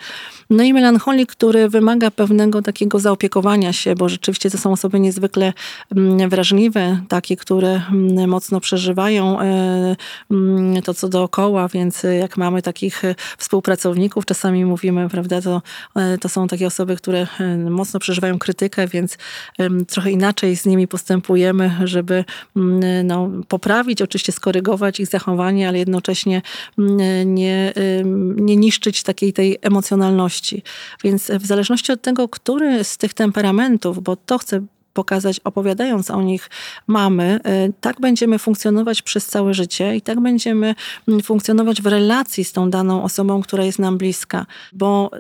No 0.50 0.64
i 0.64 0.74
melancholik, 0.74 1.32
który 1.32 1.70
wymaga 1.70 2.12
pewnego 2.12 2.62
takiego 2.62 3.00
zaopiekowania 3.00 3.74
się, 3.74 3.96
bo 3.96 4.10
rzeczywiście 4.10 4.50
to 4.50 4.58
są 4.58 4.72
osoby 4.72 5.00
niezwykle 5.00 5.54
mm, 5.96 6.30
wrażliwe, 6.30 7.00
takie, 7.08 7.38
które 7.38 7.82
mm, 7.92 8.30
mocno 8.30 8.60
przeżywają 8.60 9.42
e, 9.42 9.96
mm, 10.32 10.82
to, 10.82 10.94
co 10.94 11.10
dookoła, 11.10 11.68
więc 11.68 12.04
jak 12.20 12.38
mamy 12.38 12.62
takich 12.62 13.02
współpracowników, 13.38 14.26
czasami 14.26 14.66
mówimy, 14.66 15.10
prawda, 15.10 15.42
to, 15.42 15.62
to 16.22 16.30
są 16.30 16.48
takie 16.48 16.68
osoby, 16.68 16.96
które 16.96 17.28
mocno 17.70 18.00
przeżywają 18.00 18.40
krytykę, 18.40 18.88
więc 18.88 19.18
trochę 20.08 20.12
inaczej 20.12 20.58
z 20.58 20.66
nimi 20.66 20.88
postępujemy, 20.88 21.72
żeby 21.84 22.26
no, 23.04 23.30
poprawić, 23.48 24.02
oczywiście 24.02 24.32
skorygować 24.32 25.00
ich 25.00 25.08
zachowanie, 25.08 25.68
ale 25.68 25.78
jednocześnie 25.78 26.42
nie, 27.26 27.74
nie 28.36 28.56
niszczyć 28.56 29.04
takiej 29.04 29.34
tej 29.34 29.58
emocjonalności. 29.62 30.64
Więc 31.04 31.32
w 31.32 31.46
zależności 31.46 31.92
od 31.92 32.02
tego, 32.02 32.30
który 32.30 32.84
z 32.84 32.98
tych 32.98 33.14
temperamentów, 33.14 34.04
bo 34.04 34.16
to 34.16 34.38
chcę 34.38 34.62
pokazać, 34.94 35.40
opowiadając 35.44 36.12
o 36.12 36.22
nich 36.22 36.50
mamy, 36.88 37.40
y, 37.70 37.74
tak 37.82 38.02
będziemy 38.02 38.40
funkcjonować 38.40 39.02
przez 39.02 39.26
całe 39.26 39.54
życie 39.54 39.96
i 39.96 40.02
tak 40.02 40.20
będziemy 40.20 40.76
mm, 41.08 41.22
funkcjonować 41.22 41.82
w 41.82 41.86
relacji 41.86 42.44
z 42.44 42.52
tą 42.52 42.70
daną 42.70 43.04
osobą, 43.04 43.42
która 43.42 43.64
jest 43.64 43.80
nam 43.80 43.98
bliska, 43.98 44.46
bo 44.74 45.12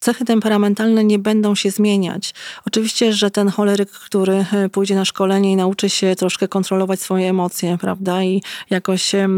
cechy 0.00 0.24
temperamentalne 0.24 1.04
nie 1.04 1.18
będą 1.18 1.54
się 1.54 1.70
zmieniać. 1.70 2.34
Oczywiście, 2.66 3.12
że 3.12 3.30
ten 3.30 3.48
choleryk, 3.48 3.90
który 3.90 4.44
e, 4.52 4.68
pójdzie 4.68 4.94
na 4.94 5.04
szkolenie 5.04 5.52
i 5.52 5.56
nauczy 5.56 5.90
się 5.90 6.16
troszkę 6.16 6.48
kontrolować 6.48 7.00
swoje 7.00 7.30
emocje, 7.30 7.78
prawda, 7.80 8.22
i 8.22 8.42
jakoś 8.70 9.14
e, 9.14 9.28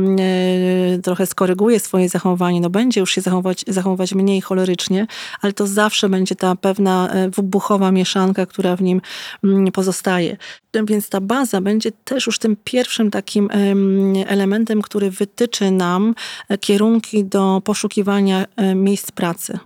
trochę 1.02 1.26
skoryguje 1.26 1.80
swoje 1.80 2.08
zachowanie, 2.08 2.60
no 2.60 2.70
będzie 2.70 3.00
już 3.00 3.12
się 3.12 3.20
zachować, 3.20 3.64
zachować 3.68 4.14
mniej 4.14 4.40
cholerycznie, 4.40 5.06
ale 5.40 5.52
to 5.52 5.66
zawsze 5.66 6.08
będzie 6.08 6.34
ta 6.34 6.56
pewna 6.56 7.08
e, 7.08 7.30
wybuchowa 7.30 7.92
mieszanka, 7.92 8.46
która 8.46 8.76
w 8.76 8.82
nim 8.82 9.00
mm, 9.44 9.72
pozostaje. 9.72 10.36
Więc 10.84 11.08
ta 11.08 11.20
baza 11.20 11.60
będzie 11.60 11.92
też 11.92 12.26
już 12.26 12.38
tym 12.38 12.56
pierwszym 12.64 13.10
takim 13.10 13.48
elementem, 14.26 14.82
który 14.82 15.10
wytyczy 15.10 15.70
nam 15.70 16.14
kierunki 16.60 17.24
do 17.24 17.62
poszukiwania 17.64 18.44
miejsc 18.74 19.10
pracy, 19.10 19.58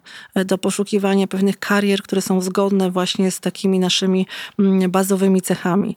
do 0.47 0.59
poszukiwania 0.59 0.86
poszukiwanie 0.87 1.29
pewnych 1.29 1.59
karier, 1.59 2.03
które 2.03 2.23
są 2.23 2.41
zgodne 2.41 2.91
właśnie 2.91 3.31
z 3.31 3.41
takimi 3.41 3.79
naszymi 3.79 4.27
mm, 4.59 4.91
bazowymi 4.91 5.43
cechami. 5.43 5.97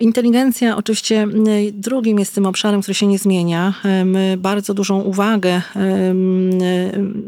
Inteligencja 0.00 0.76
oczywiście 0.76 1.22
mm, 1.22 1.44
drugim 1.72 2.18
jest 2.18 2.34
tym 2.34 2.46
obszarem, 2.46 2.80
który 2.80 2.94
się 2.94 3.06
nie 3.06 3.18
zmienia. 3.18 3.74
My 4.04 4.36
bardzo 4.38 4.74
dużą 4.74 5.00
uwagę, 5.00 5.62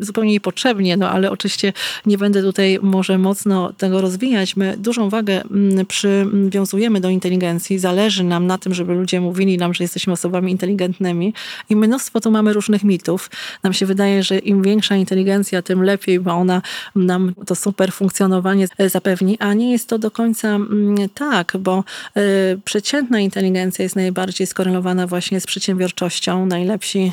zupełnie 0.01 0.33
niepotrzebnie, 0.33 0.97
no 0.97 1.11
ale 1.11 1.31
oczywiście 1.31 1.73
nie 2.07 2.19
będę 2.19 2.43
tutaj 2.43 2.79
może 2.83 3.19
mocno 3.19 3.73
tego 3.73 4.01
rozwijać. 4.01 4.57
My 4.57 4.77
dużą 4.79 5.09
wagę 5.09 5.43
mm, 5.51 5.87
przywiązujemy 5.87 7.01
do 7.01 7.09
inteligencji. 7.09 7.79
Zależy 7.79 8.25
nam 8.25 8.47
na 8.47 8.59
tym, 8.59 8.75
żeby 8.75 8.95
ludzie 8.95 9.21
mówili 9.21 9.59
nam, 9.59 9.75
że 9.75 9.85
jesteśmy 9.85 10.13
osobami 10.13 10.53
inteligentnymi 10.53 11.35
i 11.71 11.77
mnóstwo 11.77 12.21
tu 12.21 12.31
mamy 12.31 12.53
różnych 12.53 12.85
mitów. 12.85 13.31
Nam 13.63 13.73
się 13.73 13.87
wydaje, 13.87 14.23
że 14.23 14.39
im 14.39 14.63
większa 14.63 14.97
inteligencja, 14.97 15.63
tym 15.63 15.83
lepiej, 15.83 16.21
bo 16.21 16.33
ona 16.33 16.63
nam 17.07 17.35
to 17.47 17.55
super 17.55 17.93
funkcjonowanie 17.93 18.69
zapewni, 18.87 19.39
a 19.39 19.55
nie 19.55 19.73
jest 19.73 19.89
to 19.89 19.99
do 19.99 20.11
końca 20.11 20.49
mm, 20.49 21.09
tak, 21.15 21.57
bo 21.61 21.85
y, 22.17 22.61
przeciętna 22.65 23.21
inteligencja 23.21 23.83
jest 23.83 23.97
najbardziej 23.97 24.47
skorelowana 24.47 25.07
właśnie 25.07 25.41
z 25.41 25.47
przedsiębiorczością. 25.47 26.47
Najlepsi 26.47 27.13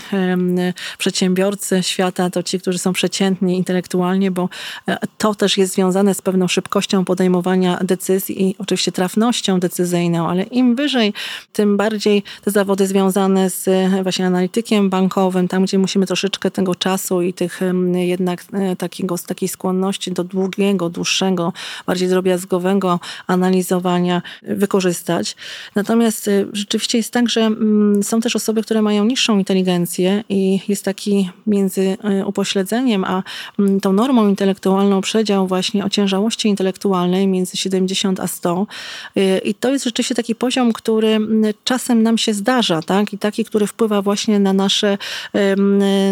przedsiębiorcy 0.98 1.84
świata 1.84 2.29
to 2.29 2.43
ci, 2.43 2.60
którzy 2.60 2.77
są 2.77 2.93
przeciętni 2.93 3.58
intelektualnie, 3.58 4.31
bo 4.31 4.50
e, 4.88 4.98
to 5.17 5.36
też 5.36 5.58
jest 5.58 5.74
związane 5.74 6.13
z 6.13 6.22
pewną 6.22 6.48
szybkością 6.48 7.05
podejmowania 7.05 7.79
decyzji 7.84 8.43
i 8.43 8.55
oczywiście 8.58 8.91
trafnością 8.91 9.60
decyzyjną, 9.60 10.29
ale 10.29 10.43
im 10.43 10.75
wyżej, 10.75 11.13
tym 11.53 11.77
bardziej 11.77 12.24
te 12.43 12.51
zawody 12.51 12.88
związane 12.88 13.50
z 13.50 13.69
właśnie 14.03 14.25
analitykiem 14.25 14.89
bankowym, 14.89 15.48
tam 15.48 15.63
gdzie 15.63 15.79
musimy 15.79 16.05
troszeczkę 16.05 16.51
tego 16.51 16.75
czasu 16.75 17.22
i 17.22 17.34
tych 17.34 17.60
jednak 17.93 18.46
e, 18.53 18.75
takiego, 18.75 19.15
takiej 19.17 19.50
skłonności 19.50 19.79
skłonności 19.80 20.12
do 20.12 20.24
długiego, 20.24 20.90
dłuższego, 20.90 21.54
bardziej 21.88 22.10
drobiazgowego 22.10 23.00
analizowania 23.28 24.22
wykorzystać. 24.42 25.36
Natomiast 25.76 26.28
y, 26.28 26.48
rzeczywiście 26.54 26.98
jest 26.98 27.14
tak, 27.14 27.30
że 27.30 27.42
mm, 27.42 28.04
są 28.04 28.22
też 28.22 28.36
osoby, 28.36 28.64
które 28.64 28.82
mają 28.82 29.06
niższą 29.06 29.38
inteligencję 29.38 30.24
i 30.30 30.60
jest 30.68 30.86
taki 30.86 31.30
między 31.48 31.98
y, 32.22 32.26
upośledzeniem 32.26 33.04
a 33.04 33.24
mm, 33.60 33.80
tą 33.80 33.94
normą 33.94 34.28
intelektualną 34.28 35.02
przedział 35.02 35.48
właśnie 35.48 35.86
ociężałości 35.86 36.48
intelektualnej 36.50 37.28
między 37.28 37.58
70 37.58 38.20
a 38.20 38.28
100. 38.28 38.68
Y, 39.18 39.42
I 39.44 39.54
to 39.54 39.72
jest 39.72 39.86
rzeczywiście 39.86 40.16
taki 40.16 40.36
poziom, 40.36 40.74
który 40.74 41.08
mm, 41.08 41.54
czasem 41.64 42.04
nam 42.04 42.18
się 42.18 42.34
zdarza, 42.34 42.82
tak? 42.82 43.14
I 43.14 43.18
taki, 43.18 43.46
który 43.46 43.68
wpływa 43.68 44.02
właśnie 44.02 44.40
na 44.40 44.54
nasze, 44.54 44.98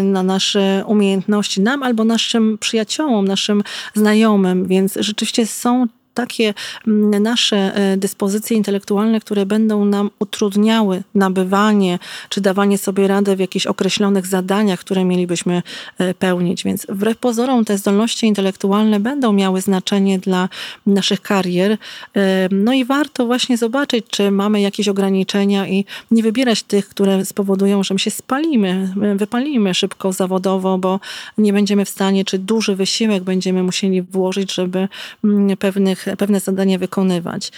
na 0.02 0.22
nasze 0.22 0.84
umiejętności, 0.86 1.60
nam 1.60 1.82
albo 1.82 2.04
naszym 2.04 2.58
przyjaciołom, 2.58 3.28
naszym 3.28 3.57
znajomym, 3.94 4.66
więc 4.66 4.94
rzeczywiście 5.00 5.46
są 5.46 5.86
takie 6.18 6.54
mm, 6.86 7.22
nasze 7.22 7.74
e, 7.74 7.96
dyspozycje 7.96 8.56
intelektualne, 8.56 9.20
które 9.20 9.46
będą 9.46 9.84
nam 9.84 10.10
utrudniały 10.18 11.02
nabywanie 11.14 11.98
czy 12.28 12.40
dawanie 12.40 12.78
sobie 12.78 13.08
radę 13.08 13.36
w 13.36 13.38
jakichś 13.38 13.66
określonych 13.66 14.26
zadaniach, 14.26 14.80
które 14.80 15.04
mielibyśmy 15.04 15.62
e, 15.98 16.14
pełnić. 16.14 16.64
Więc 16.64 16.86
wbrew 16.88 17.16
pozorom 17.16 17.64
te 17.64 17.78
zdolności 17.78 18.26
intelektualne 18.26 19.00
będą 19.00 19.32
miały 19.32 19.60
znaczenie 19.60 20.18
dla 20.18 20.48
naszych 20.86 21.20
karier. 21.20 21.78
E, 22.16 22.48
no 22.50 22.72
i 22.72 22.84
warto 22.84 23.26
właśnie 23.26 23.56
zobaczyć, 23.56 24.04
czy 24.10 24.30
mamy 24.30 24.60
jakieś 24.60 24.88
ograniczenia 24.88 25.68
i 25.68 25.84
nie 26.10 26.22
wybierać 26.22 26.62
tych, 26.62 26.88
które 26.88 27.24
spowodują, 27.24 27.82
że 27.82 27.94
my 27.94 28.00
się 28.00 28.10
spalimy, 28.10 28.94
wypalimy 29.16 29.74
szybko 29.74 30.12
zawodowo, 30.12 30.78
bo 30.78 31.00
nie 31.38 31.52
będziemy 31.52 31.84
w 31.84 31.88
stanie, 31.88 32.24
czy 32.24 32.38
duży 32.38 32.76
wysiłek 32.76 33.22
będziemy 33.22 33.62
musieli 33.62 34.02
włożyć, 34.02 34.54
żeby 34.54 34.88
mm, 35.24 35.56
pewnych 35.56 36.07
pewne 36.16 36.40
zadania 36.40 36.78
wykonywać 36.78 37.50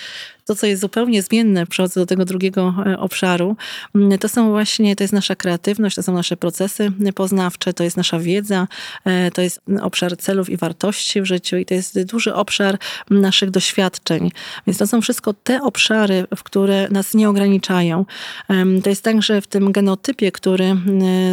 to, 0.50 0.54
co 0.54 0.66
jest 0.66 0.80
zupełnie 0.80 1.22
zmienne, 1.22 1.66
przechodzę 1.66 2.00
do 2.00 2.06
tego 2.06 2.24
drugiego 2.24 2.74
e, 2.86 2.98
obszaru, 2.98 3.56
mm, 3.94 4.18
to 4.18 4.28
są 4.28 4.50
właśnie, 4.50 4.96
to 4.96 5.04
jest 5.04 5.12
nasza 5.12 5.36
kreatywność, 5.36 5.96
to 5.96 6.02
są 6.02 6.14
nasze 6.14 6.36
procesy 6.36 6.92
poznawcze, 7.14 7.72
to 7.72 7.84
jest 7.84 7.96
nasza 7.96 8.18
wiedza, 8.18 8.68
e, 9.04 9.30
to 9.30 9.42
jest 9.42 9.60
obszar 9.82 10.16
celów 10.16 10.50
i 10.50 10.56
wartości 10.56 11.22
w 11.22 11.24
życiu 11.24 11.56
i 11.56 11.66
to 11.66 11.74
jest 11.74 12.02
duży 12.02 12.34
obszar 12.34 12.78
naszych 13.10 13.50
doświadczeń. 13.50 14.30
Więc 14.66 14.78
to 14.78 14.86
są 14.86 15.00
wszystko 15.00 15.34
te 15.34 15.62
obszary, 15.62 16.24
w 16.36 16.42
które 16.42 16.88
nas 16.90 17.14
nie 17.14 17.28
ograniczają. 17.28 18.04
To 18.82 18.90
jest 18.90 19.02
tak, 19.02 19.22
że 19.22 19.40
w 19.40 19.46
tym 19.46 19.72
genotypie, 19.72 20.32
który, 20.32 20.76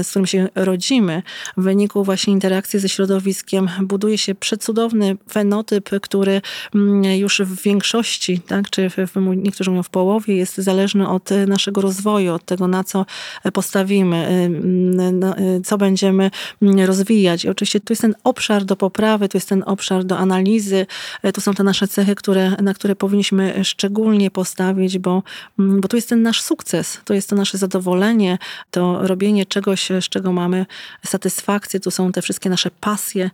z 0.03 0.09
którym 0.09 0.25
się 0.25 0.47
rodzimy, 0.55 1.23
w 1.57 1.63
wyniku 1.63 2.03
właśnie 2.03 2.33
interakcji 2.33 2.79
ze 2.79 2.89
środowiskiem, 2.89 3.69
buduje 3.81 4.17
się 4.17 4.35
przecudowny 4.35 5.17
fenotyp, 5.31 5.89
który 6.01 6.41
już 7.15 7.41
w 7.41 7.61
większości, 7.61 8.39
tak, 8.39 8.69
czy 8.69 8.89
w 8.89 8.97
niektórzy 9.35 9.71
mówią 9.71 9.83
w 9.83 9.89
połowie, 9.89 10.35
jest 10.35 10.57
zależny 10.57 11.07
od 11.07 11.31
e, 11.31 11.45
naszego 11.45 11.81
rozwoju, 11.81 12.33
od 12.33 12.45
tego, 12.45 12.67
na 12.67 12.83
co 12.83 13.05
e, 13.43 13.51
postawimy, 13.51 14.49
e, 15.37 15.61
co 15.61 15.77
będziemy 15.77 16.31
rozwijać. 16.61 17.45
I 17.45 17.49
oczywiście 17.49 17.79
tu 17.79 17.93
jest 17.93 18.01
ten 18.01 18.15
obszar 18.23 18.65
do 18.65 18.75
poprawy, 18.75 19.29
tu 19.29 19.37
jest 19.37 19.49
ten 19.49 19.63
obszar 19.65 20.03
do 20.03 20.17
analizy, 20.17 20.85
tu 21.33 21.41
są 21.41 21.53
te 21.53 21.63
nasze 21.63 21.87
cechy, 21.87 22.15
które, 22.15 22.49
na 22.49 22.73
które 22.73 22.95
powinniśmy 22.95 23.63
szczególnie 23.63 24.31
postawić, 24.31 24.97
bo, 24.97 25.23
bo 25.57 25.87
tu 25.87 25.95
jest 25.95 26.09
ten 26.09 26.21
nasz 26.21 26.41
sukces, 26.41 27.01
to 27.05 27.13
jest 27.13 27.29
to 27.29 27.35
nasze 27.35 27.57
zadowolenie, 27.57 28.37
to 28.71 29.07
robienie 29.07 29.45
czegoś, 29.45 29.89
z 30.01 30.09
czego 30.09 30.31
mamy 30.31 30.65
satysfakcję, 31.05 31.79
tu 31.79 31.91
są 31.91 32.11
te 32.11 32.21
wszystkie 32.21 32.49
nasze 32.49 32.71
pasje, 32.71 33.29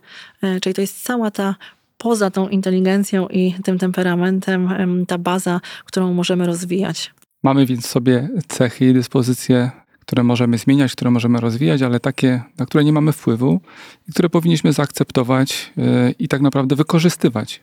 czyli 0.60 0.74
to 0.74 0.80
jest 0.80 1.02
cała 1.02 1.30
ta 1.30 1.54
poza 1.98 2.30
tą 2.30 2.48
inteligencją 2.48 3.28
i 3.28 3.54
tym 3.64 3.78
temperamentem 3.78 4.68
ta 5.06 5.18
baza, 5.18 5.60
którą 5.84 6.12
możemy 6.12 6.46
rozwijać. 6.46 7.14
Mamy 7.42 7.66
więc 7.66 7.86
sobie 7.86 8.28
cechy 8.48 8.90
i 8.90 8.94
dyspozycje, 8.94 9.70
które 10.00 10.22
możemy 10.22 10.58
zmieniać, 10.58 10.92
które 10.92 11.10
możemy 11.10 11.40
rozwijać, 11.40 11.82
ale 11.82 12.00
takie, 12.00 12.42
na 12.58 12.66
które 12.66 12.84
nie 12.84 12.92
mamy 12.92 13.12
wpływu 13.12 13.60
i 14.08 14.12
które 14.12 14.30
powinniśmy 14.30 14.72
zaakceptować 14.72 15.72
e, 15.78 16.10
i 16.10 16.28
tak 16.28 16.40
naprawdę 16.40 16.76
wykorzystywać. 16.76 17.62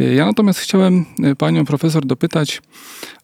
E, 0.00 0.14
ja 0.14 0.26
natomiast 0.26 0.60
chciałem 0.60 1.04
e, 1.22 1.36
panią 1.36 1.64
profesor 1.64 2.06
dopytać 2.06 2.62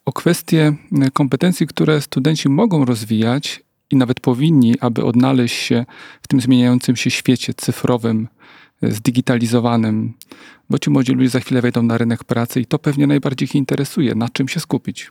o 0.04 0.12
kwestie 0.12 0.72
kompetencji, 1.12 1.66
które 1.66 2.00
studenci 2.00 2.48
mogą 2.48 2.84
rozwijać 2.84 3.62
i 3.90 3.96
nawet 3.96 4.20
powinni, 4.20 4.74
aby 4.80 5.04
odnaleźć 5.04 5.56
się 5.56 5.84
w 6.22 6.28
tym 6.28 6.40
zmieniającym 6.40 6.96
się 6.96 7.10
świecie 7.10 7.54
cyfrowym, 7.54 8.28
zdigitalizowanym, 8.82 10.12
bo 10.70 10.78
ci 10.78 10.90
młodzi 10.90 11.12
ludzie 11.12 11.28
za 11.28 11.40
chwilę 11.40 11.62
wejdą 11.62 11.82
na 11.82 11.98
rynek 11.98 12.24
pracy 12.24 12.60
i 12.60 12.66
to 12.66 12.78
pewnie 12.78 13.06
najbardziej 13.06 13.46
ich 13.46 13.54
interesuje, 13.54 14.14
na 14.14 14.28
czym 14.28 14.48
się 14.48 14.60
skupić. 14.60 15.10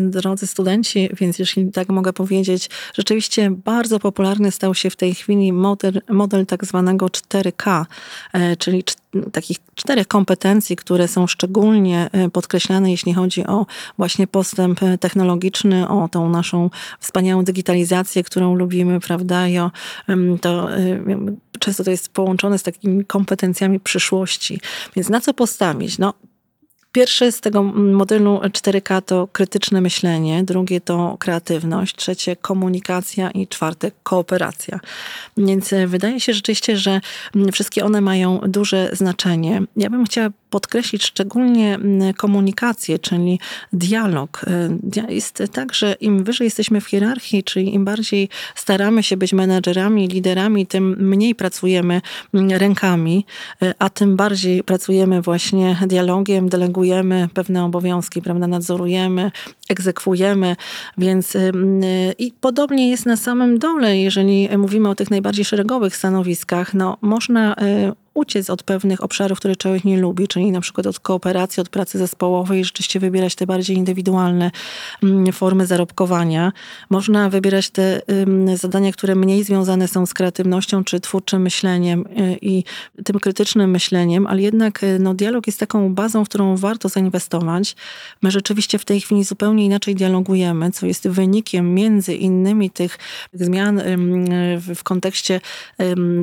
Drodzy 0.00 0.46
studenci, 0.46 1.08
więc 1.20 1.38
jeśli 1.38 1.72
tak 1.72 1.88
mogę 1.88 2.12
powiedzieć, 2.12 2.70
rzeczywiście 2.94 3.50
bardzo 3.50 3.98
popularny 3.98 4.50
stał 4.50 4.74
się 4.74 4.90
w 4.90 4.96
tej 4.96 5.14
chwili 5.14 5.52
model, 5.52 6.00
model 6.08 6.46
tak 6.46 6.64
zwanego 6.64 7.06
4K, 7.06 7.84
e, 8.32 8.56
czyli 8.56 8.84
takich 9.32 9.56
czterech 9.74 10.08
kompetencji, 10.08 10.76
które 10.76 11.08
są 11.08 11.26
szczególnie 11.26 12.10
e, 12.12 12.30
podkreślane, 12.30 12.90
jeśli 12.90 13.14
chodzi 13.14 13.46
o 13.46 13.66
właśnie 13.98 14.26
postęp 14.26 14.82
e, 14.82 14.98
technologiczny, 14.98 15.88
o 15.88 16.08
tą 16.08 16.30
naszą 16.30 16.70
wspaniałą 17.00 17.44
digitalizację, 17.44 18.22
którą 18.22 18.54
lubimy, 18.54 19.00
prawda? 19.00 19.48
I 19.48 19.58
o, 19.58 19.70
to 20.40 20.68
często 21.58 21.84
to 21.84 21.90
jest 21.90 22.08
połączone 22.08 22.58
z 22.58 22.62
takimi 22.62 23.04
kompetencjami 23.04 23.80
przyszłości. 23.80 24.60
Więc 24.96 25.08
na 25.08 25.20
co 25.20 25.34
postawić? 25.34 25.98
No, 25.98 26.14
Pierwsze 26.92 27.32
z 27.32 27.40
tego 27.40 27.62
modelu 27.62 28.38
4K 28.38 29.02
to 29.02 29.28
krytyczne 29.32 29.80
myślenie, 29.80 30.44
drugie 30.44 30.80
to 30.80 31.16
kreatywność, 31.18 31.96
trzecie 31.96 32.36
komunikacja 32.36 33.30
i 33.30 33.48
czwarte 33.48 33.90
kooperacja. 34.02 34.80
Więc 35.36 35.74
wydaje 35.86 36.20
się 36.20 36.32
rzeczywiście, 36.32 36.76
że 36.76 37.00
wszystkie 37.52 37.84
one 37.84 38.00
mają 38.00 38.38
duże 38.38 38.90
znaczenie. 38.92 39.62
Ja 39.76 39.90
bym 39.90 40.04
chciała 40.04 40.28
podkreślić 40.50 41.04
szczególnie 41.04 41.78
komunikację, 42.16 42.98
czyli 42.98 43.40
dialog. 43.72 44.44
E, 44.46 45.12
jest 45.12 45.42
tak, 45.52 45.74
że 45.74 45.92
im 46.00 46.24
wyżej 46.24 46.44
jesteśmy 46.44 46.80
w 46.80 46.86
hierarchii, 46.86 47.44
czyli 47.44 47.74
im 47.74 47.84
bardziej 47.84 48.28
staramy 48.54 49.02
się 49.02 49.16
być 49.16 49.32
menedżerami, 49.32 50.08
liderami, 50.08 50.66
tym 50.66 50.96
mniej 50.98 51.34
pracujemy 51.34 52.00
rękami, 52.32 53.26
e, 53.62 53.74
a 53.78 53.90
tym 53.90 54.16
bardziej 54.16 54.64
pracujemy 54.64 55.22
właśnie 55.22 55.76
dialogiem, 55.86 56.48
delegujemy 56.48 57.28
pewne 57.34 57.64
obowiązki, 57.64 58.22
prawda, 58.22 58.46
nadzorujemy, 58.46 59.30
egzekwujemy, 59.68 60.56
więc 60.98 61.34
y, 61.36 61.52
i 62.18 62.32
podobnie 62.40 62.90
jest 62.90 63.06
na 63.06 63.16
samym 63.16 63.58
dole, 63.58 63.98
jeżeli 63.98 64.48
mówimy 64.58 64.88
o 64.88 64.94
tych 64.94 65.10
najbardziej 65.10 65.44
szeregowych 65.44 65.96
stanowiskach, 65.96 66.74
no 66.74 66.96
można 67.00 67.54
y, 67.54 67.92
uciec 68.18 68.50
od 68.50 68.62
pewnych 68.62 69.02
obszarów, 69.02 69.38
które 69.38 69.56
człowiek 69.56 69.84
nie 69.84 70.00
lubi, 70.00 70.28
czyli 70.28 70.52
na 70.52 70.60
przykład 70.60 70.86
od 70.86 71.00
kooperacji, 71.00 71.60
od 71.60 71.68
pracy 71.68 71.98
zespołowej 71.98 72.60
i 72.60 72.64
rzeczywiście 72.64 73.00
wybierać 73.00 73.34
te 73.34 73.46
bardziej 73.46 73.76
indywidualne 73.76 74.50
mm, 75.02 75.32
formy 75.32 75.66
zarobkowania. 75.66 76.52
Można 76.90 77.30
wybierać 77.30 77.70
te 77.70 78.02
zadania, 78.54 78.92
które 78.92 79.14
mniej 79.14 79.44
związane 79.44 79.88
są 79.88 80.06
z 80.06 80.14
kreatywnością 80.14 80.84
czy 80.84 81.00
twórczym 81.00 81.42
myśleniem 81.42 82.04
y, 82.06 82.38
i 82.42 82.64
tym 83.04 83.20
krytycznym 83.20 83.70
myśleniem, 83.70 84.26
ale 84.26 84.42
jednak 84.42 84.82
y, 84.82 84.98
no, 84.98 85.14
dialog 85.14 85.46
jest 85.46 85.60
taką 85.60 85.94
bazą, 85.94 86.24
w 86.24 86.28
którą 86.28 86.56
warto 86.56 86.88
zainwestować. 86.88 87.76
My 88.22 88.30
rzeczywiście 88.30 88.78
w 88.78 88.84
tej 88.84 89.00
chwili 89.00 89.24
zupełnie 89.24 89.57
inaczej 89.66 89.94
dialogujemy, 89.94 90.72
co 90.72 90.86
jest 90.86 91.08
wynikiem 91.08 91.74
między 91.74 92.14
innymi 92.14 92.70
tych 92.70 92.98
zmian 93.32 93.80
w 94.74 94.82
kontekście 94.82 95.40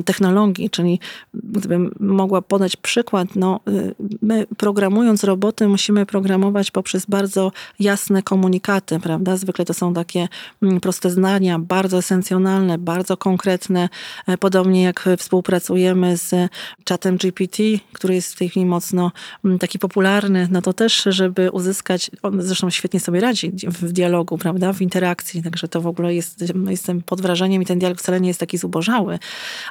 technologii, 0.04 0.70
czyli 0.70 1.00
gdybym 1.34 1.94
mogła 2.00 2.42
podać 2.42 2.76
przykład, 2.76 3.36
no, 3.36 3.60
y, 3.68 3.94
my 4.22 4.46
programując 4.56 5.24
roboty 5.24 5.68
musimy 5.68 6.06
programować 6.06 6.70
poprzez 6.70 7.06
bardzo 7.06 7.52
jasne 7.78 8.22
komunikaty, 8.22 9.00
prawda? 9.00 9.36
Zwykle 9.36 9.64
to 9.64 9.74
są 9.74 9.94
takie 9.94 10.28
mm, 10.62 10.80
proste 10.80 11.10
zdania, 11.10 11.58
bardzo 11.58 11.98
esencjonalne, 11.98 12.78
bardzo 12.78 13.16
konkretne. 13.16 13.88
E, 14.26 14.38
podobnie 14.38 14.82
jak 14.82 15.08
współpracujemy 15.18 16.16
z 16.16 16.50
czatem 16.84 17.16
GPT, 17.16 17.62
który 17.92 18.14
jest 18.14 18.34
w 18.34 18.38
tej 18.38 18.48
chwili 18.48 18.66
mocno 18.66 19.12
mm, 19.44 19.58
taki 19.58 19.78
popularny, 19.78 20.48
no 20.50 20.62
to 20.62 20.72
też, 20.72 21.02
żeby 21.06 21.50
uzyskać, 21.50 22.10
on 22.22 22.42
zresztą 22.42 22.70
świetnie 22.70 23.00
sobie 23.00 23.20
radzi 23.26 23.52
w 23.64 23.92
dialogu, 23.92 24.38
prawda? 24.38 24.72
W 24.72 24.80
interakcji, 24.80 25.42
także 25.42 25.68
to 25.68 25.80
w 25.80 25.86
ogóle 25.86 26.14
jest, 26.14 26.44
jestem 26.68 27.02
pod 27.02 27.20
wrażeniem 27.20 27.62
i 27.62 27.66
ten 27.66 27.78
dialog 27.78 27.98
wcale 27.98 28.20
nie 28.20 28.28
jest 28.28 28.40
taki 28.40 28.58
zubożały, 28.58 29.18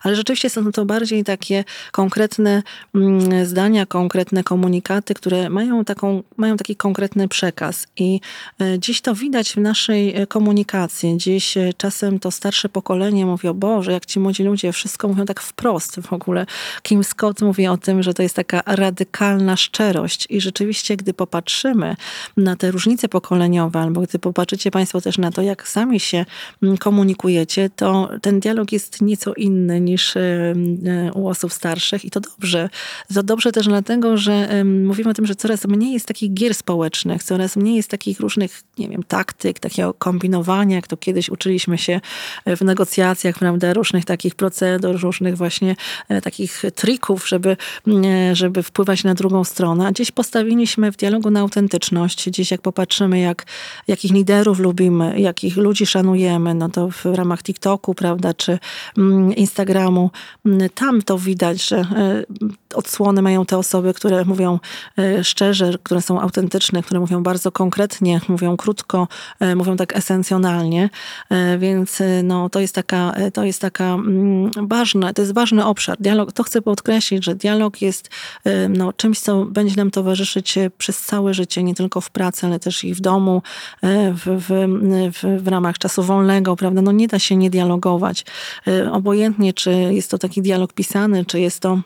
ale 0.04 0.16
rzeczywiście 0.16 0.50
są 0.50 0.72
to 0.72 0.86
bardziej 0.86 1.24
takie 1.24 1.64
konkretne 1.92 2.64
mm, 2.96 3.46
zdania, 3.46 3.86
konkretne 3.86 4.44
komunikaty, 4.44 5.14
które 5.14 5.50
mają, 5.50 5.86
taką, 5.86 6.24
mają 6.38 6.58
taki 6.58 6.76
konkretny 6.76 7.28
przekaz. 7.28 7.88
I 7.98 8.20
e, 8.62 8.80
dziś 8.80 9.02
to 9.02 9.16
widać 9.16 9.52
w 9.54 9.58
naszej 9.58 10.16
e, 10.16 10.28
komunikacji. 10.28 11.18
Dziś 11.18 11.58
e, 11.58 11.74
czasem 11.78 12.20
to 12.20 12.32
starsze 12.32 12.70
pokolenie 12.70 13.26
mówi, 13.26 13.48
o 13.48 13.54
Boże, 13.54 13.92
jak 13.92 14.06
ci 14.06 14.20
młodzi 14.20 14.44
ludzie 14.44 14.72
wszystko 14.72 15.08
mówią 15.08 15.26
tak 15.26 15.42
wprost 15.42 16.00
w 16.00 16.14
ogóle. 16.14 16.46
Kim 16.82 17.04
Scott 17.04 17.42
mówi 17.42 17.68
o 17.68 17.78
tym, 17.78 18.04
że 18.04 18.14
to 18.14 18.24
jest 18.24 18.36
taka 18.36 18.62
radykalna 18.66 19.58
szczerość. 19.58 20.28
I 20.30 20.42
rzeczywiście, 20.42 20.98
gdy 20.98 21.14
popatrzymy 21.14 21.96
na 22.38 22.56
te 22.56 22.72
różnice 22.72 23.10
pokoleniowe, 23.45 23.79
albo 23.79 24.01
gdy 24.01 24.19
popatrzycie 24.19 24.71
Państwo 24.71 25.01
też 25.01 25.17
na 25.17 25.31
to, 25.31 25.41
jak 25.41 25.67
sami 25.67 25.99
się 25.99 26.25
mm, 26.63 26.77
komunikujecie, 26.77 27.69
to 27.75 28.10
ten 28.21 28.39
dialog 28.39 28.71
jest 28.71 29.01
nieco 29.01 29.34
inny 29.34 29.81
niż 29.81 30.13
u 31.13 31.27
osób 31.27 31.53
starszych 31.53 32.05
i 32.05 32.12
to 32.12 32.19
dobrze. 32.19 32.69
To 33.13 33.23
dobrze 33.23 33.51
też 33.51 33.67
dlatego, 33.67 34.17
że 34.17 34.63
mówimy 34.65 35.10
o 35.10 35.13
tym, 35.13 35.25
że 35.25 35.36
coraz 35.36 35.65
mniej 35.65 35.93
jest 35.93 36.05
takich 36.05 36.34
gier 36.34 36.55
społecznych, 36.55 37.23
coraz 37.23 37.55
mniej 37.55 37.75
jest 37.75 37.89
takich 37.89 38.19
różnych, 38.19 38.63
nie 38.77 38.89
wiem, 38.89 39.03
taktyk, 39.03 39.60
takiego 39.60 39.93
kombinowania, 39.93 40.75
jak 40.75 40.88
to 40.88 40.97
kiedyś 40.97 41.29
uczyliśmy 41.29 41.77
się 41.77 42.01
w 42.45 42.62
negocjacjach, 42.62 43.39
prawda, 43.39 43.73
różnych 43.73 44.05
takich 44.05 44.36
procedur, 44.36 45.01
różnych 45.01 45.38
właśnie 45.38 45.75
e, 46.10 46.21
takich 46.21 46.63
trików, 46.75 47.27
żeby, 47.27 47.58
e, 47.88 48.36
żeby 48.36 48.63
wpływać 48.63 49.03
na 49.03 49.13
drugą 49.13 49.43
stronę. 49.43 49.88
A 49.88 49.91
gdzieś 49.91 50.12
postawiliśmy 50.12 50.91
w 50.91 50.97
dialogu 50.97 51.31
na 51.31 51.39
autentyczność. 51.39 52.29
Gdzieś 52.29 52.51
jak 52.51 52.62
popatrzymy, 52.62 53.19
jak, 53.19 53.35
jakich 53.88 54.12
liderów 54.12 54.60
lubimy, 54.60 55.19
jakich 55.19 55.58
ludzi 55.58 55.86
szanujemy, 55.86 56.54
no 56.54 56.69
to 56.69 56.89
w 56.89 57.06
ramach 57.06 57.43
TikToku, 57.43 57.93
prawda, 57.93 58.34
czy 58.34 58.60
mm, 58.98 59.36
Instagramu, 59.36 60.12
mm, 60.45 60.69
tam 60.69 61.02
to 61.02 61.17
widać, 61.17 61.67
że 61.67 61.78
e, 61.78 62.24
odsłony 62.74 63.21
mają 63.21 63.45
te 63.45 63.58
osoby, 63.58 63.93
które 63.93 64.26
mówią 64.26 64.60
e, 64.98 65.24
szczerze, 65.24 65.74
które 65.84 66.02
są 66.02 66.21
autentyczne, 66.21 66.84
które 66.84 67.00
mówią 67.00 67.24
bardzo 67.24 67.52
konkretnie, 67.52 68.21
mówią 68.28 68.58
krótko, 68.58 69.08
e, 69.39 69.56
mówią 69.56 69.78
tak 69.78 69.98
esencjonalnie, 69.98 70.89
więc 71.60 72.00
no, 72.24 72.50
to 72.50 72.60
jest 72.60 72.76
taka, 72.76 73.13
to 73.34 73.43
jest 73.43 73.62
taka 73.62 73.93
mm, 73.93 74.52
ważna, 74.62 75.13
to 75.13 75.21
jest 75.21 75.34
ważny 75.34 75.65
obszar. 75.65 75.98
Dialog, 76.00 76.32
to 76.32 76.43
chcę 76.43 76.62
podkreślić, 76.62 77.26
że 77.26 77.36
dialog 77.36 77.82
jest 77.82 78.10
no, 78.69 78.93
czymś, 78.93 79.19
co 79.19 79.45
będzie 79.45 79.76
nam 79.76 79.91
towarzyszyć 79.91 80.56
przez 80.78 81.02
całe 81.02 81.34
życie, 81.34 81.63
nie 81.63 81.76
tylko 81.76 82.02
w 82.02 82.10
pracy, 82.10 82.45
ale 82.45 82.60
też 82.60 82.84
i 82.84 82.93
w 82.93 83.02
domu, 83.02 83.25
w, 84.14 84.26
w, 84.26 84.48
w, 85.14 85.44
w 85.44 85.48
ramach 85.48 85.78
czasu 85.78 86.04
wolnego, 86.04 86.56
prawda? 86.56 86.82
No 86.82 86.92
nie 86.92 87.08
da 87.08 87.20
się 87.20 87.36
nie 87.36 87.50
dialogować. 87.50 88.26
Obojętnie, 88.92 89.54
czy 89.54 89.72
jest 89.72 90.12
to 90.12 90.18
taki 90.18 90.42
dialog 90.42 90.74
pisany, 90.74 91.26
czy 91.26 91.40
jest 91.40 91.60
to 91.60 91.80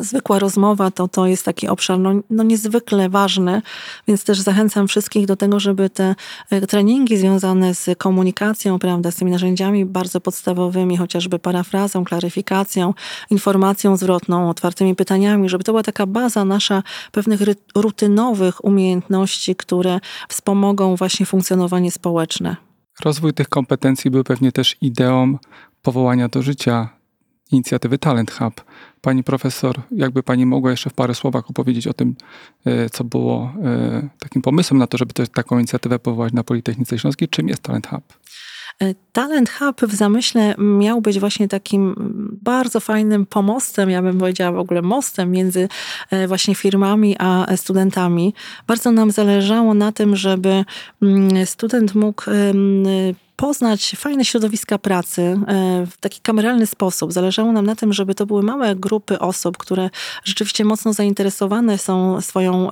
zwykła 0.00 0.38
rozmowa, 0.38 0.90
to 0.90 1.08
to 1.08 1.26
jest 1.26 1.44
taki 1.44 1.68
obszar 1.68 1.98
no, 1.98 2.12
no 2.30 2.42
niezwykle 2.42 3.08
ważny, 3.08 3.62
więc 4.08 4.24
też 4.24 4.40
zachęcam 4.40 4.88
wszystkich 4.88 5.26
do 5.26 5.36
tego, 5.36 5.60
żeby 5.60 5.90
te 5.90 6.14
e, 6.50 6.66
treningi 6.66 7.16
związane 7.16 7.74
z 7.74 7.98
komunikacją, 7.98 8.78
prawda, 8.78 9.10
z 9.10 9.16
tymi 9.16 9.30
narzędziami 9.30 9.84
bardzo 9.84 10.20
podstawowymi, 10.20 10.96
chociażby 10.96 11.38
parafrazą, 11.38 12.04
klaryfikacją, 12.04 12.94
informacją 13.30 13.96
zwrotną, 13.96 14.50
otwartymi 14.50 14.94
pytaniami, 14.94 15.48
żeby 15.48 15.64
to 15.64 15.72
była 15.72 15.82
taka 15.82 16.06
baza 16.06 16.44
nasza 16.44 16.82
pewnych 17.12 17.40
rutynowych 17.74 18.64
umiejętności, 18.64 19.56
które 19.56 20.00
wspomogą 20.28 20.96
właśnie 20.96 21.26
funkcjonowanie 21.26 21.90
społeczne. 21.90 22.56
Rozwój 23.04 23.34
tych 23.34 23.48
kompetencji 23.48 24.10
był 24.10 24.24
pewnie 24.24 24.52
też 24.52 24.76
ideą 24.80 25.38
powołania 25.82 26.28
do 26.28 26.42
życia 26.42 26.95
inicjatywy 27.52 27.98
Talent 27.98 28.30
Hub. 28.30 28.64
Pani 29.00 29.24
profesor, 29.24 29.80
jakby 29.90 30.22
pani 30.22 30.46
mogła 30.46 30.70
jeszcze 30.70 30.90
w 30.90 30.94
parę 30.94 31.14
słowach 31.14 31.50
opowiedzieć 31.50 31.86
o 31.86 31.92
tym, 31.92 32.14
e, 32.64 32.90
co 32.90 33.04
było 33.04 33.52
e, 33.64 34.08
takim 34.18 34.42
pomysłem 34.42 34.78
na 34.78 34.86
to, 34.86 34.98
żeby 34.98 35.12
też 35.12 35.28
taką 35.28 35.58
inicjatywę 35.58 35.98
powołać 35.98 36.32
na 36.32 36.44
Politechnice 36.44 36.98
Śląskiej. 36.98 37.28
Czym 37.28 37.48
jest 37.48 37.62
Talent 37.62 37.86
Hub? 37.86 38.02
E, 38.82 38.94
Talent 39.12 39.50
Hub 39.50 39.80
w 39.80 39.94
zamyśle 39.94 40.54
miał 40.58 41.00
być 41.00 41.20
właśnie 41.20 41.48
takim 41.48 41.94
bardzo 42.42 42.80
fajnym 42.80 43.26
pomostem, 43.26 43.90
ja 43.90 44.02
bym 44.02 44.18
powiedziała 44.18 44.52
w 44.52 44.60
ogóle 44.60 44.82
mostem 44.82 45.30
między 45.30 45.68
właśnie 46.28 46.54
firmami 46.54 47.16
a 47.18 47.56
studentami. 47.56 48.34
Bardzo 48.66 48.92
nam 48.92 49.10
zależało 49.10 49.74
na 49.74 49.92
tym, 49.92 50.16
żeby 50.16 50.64
mm, 51.02 51.46
student 51.46 51.94
mógł 51.94 52.24
poznać 53.36 53.94
fajne 53.96 54.24
środowiska 54.24 54.78
pracy 54.78 55.22
e, 55.22 55.36
w 55.86 55.96
taki 56.00 56.20
kameralny 56.20 56.66
sposób. 56.66 57.12
Zależało 57.12 57.52
nam 57.52 57.66
na 57.66 57.76
tym, 57.76 57.92
żeby 57.92 58.14
to 58.14 58.26
były 58.26 58.42
małe 58.42 58.76
grupy 58.76 59.18
osób, 59.18 59.56
które 59.56 59.90
rzeczywiście 60.24 60.64
mocno 60.64 60.92
zainteresowane 60.92 61.78
są 61.78 62.20
swoją 62.20 62.70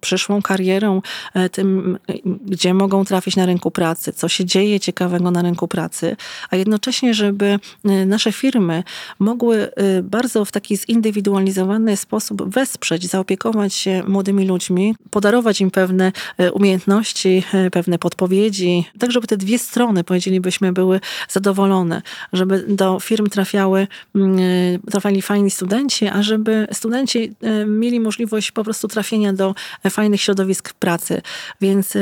przyszłą 0.00 0.42
karierą, 0.42 1.02
e, 1.34 1.48
tym, 1.48 1.98
gdzie 2.46 2.74
mogą 2.74 3.04
trafić 3.04 3.36
na 3.36 3.46
rynku 3.46 3.70
pracy, 3.70 4.12
co 4.12 4.28
się 4.28 4.44
dzieje 4.44 4.80
ciekawego 4.80 5.30
na 5.30 5.42
rynku 5.42 5.68
pracy, 5.68 6.16
a 6.50 6.56
jednocześnie, 6.56 7.14
żeby 7.14 7.58
nasze 8.06 8.32
firmy 8.32 8.84
mogły 9.18 9.68
bardzo 10.02 10.44
w 10.44 10.52
taki 10.52 10.76
zindywidualizowany 10.76 11.96
sposób 11.96 12.54
wesprzeć, 12.54 13.06
zaopiekować 13.06 13.74
się 13.74 14.02
młodymi 14.08 14.46
ludźmi, 14.46 14.94
podarować 15.10 15.60
im 15.60 15.70
pewne 15.70 16.12
umiejętności, 16.52 17.42
pewne 17.72 17.98
podpowiedzi, 17.98 18.84
tak 18.98 19.12
żeby 19.12 19.26
te 19.26 19.36
dwie 19.36 19.58
strony, 19.58 19.81
powiedzielibyśmy, 20.04 20.72
były 20.72 21.00
zadowolone, 21.28 22.02
żeby 22.32 22.64
do 22.68 23.00
firm 23.00 23.26
trafiały, 23.26 23.86
mm, 24.14 24.38
trafiali 24.90 25.22
fajni 25.22 25.50
studenci, 25.50 26.06
a 26.06 26.22
żeby 26.22 26.66
studenci 26.72 27.34
e, 27.42 27.66
mieli 27.66 28.00
możliwość 28.00 28.52
po 28.52 28.64
prostu 28.64 28.88
trafienia 28.88 29.32
do 29.32 29.54
fajnych 29.90 30.20
środowisk 30.20 30.72
pracy. 30.72 31.22
Więc 31.60 31.94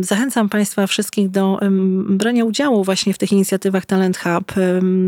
zachęcam 0.00 0.48
Państwa 0.48 0.86
wszystkich 0.86 1.30
do 1.30 1.60
brania 2.08 2.44
udziału 2.44 2.84
właśnie 2.84 3.14
w 3.14 3.18
tych 3.18 3.32
inicjatywach 3.32 3.86
Talent 3.86 4.18
Hub. 4.18 4.52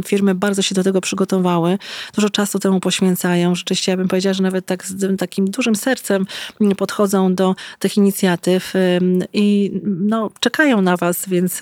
Firmy 0.06 0.34
bardzo 0.34 0.62
się 0.62 0.74
do 0.74 0.82
tego 0.82 1.00
przygotowały, 1.00 1.78
dużo 2.14 2.30
czasu 2.30 2.58
temu 2.58 2.80
poświęcają. 2.80 3.54
Rzeczywiście 3.54 3.92
ja 3.92 3.96
bym 3.96 4.08
powiedziała, 4.08 4.34
że 4.34 4.42
nawet 4.42 4.66
tak 4.66 4.86
z 4.86 5.18
takim 5.18 5.50
dużym 5.50 5.74
sercem 5.76 6.26
podchodzą 6.76 7.34
do 7.34 7.54
tych 7.78 7.96
inicjatyw 7.96 8.72
i 9.32 9.80
no, 9.84 10.30
czekają 10.40 10.82
na 10.82 10.96
Was, 10.96 11.28
więc 11.28 11.60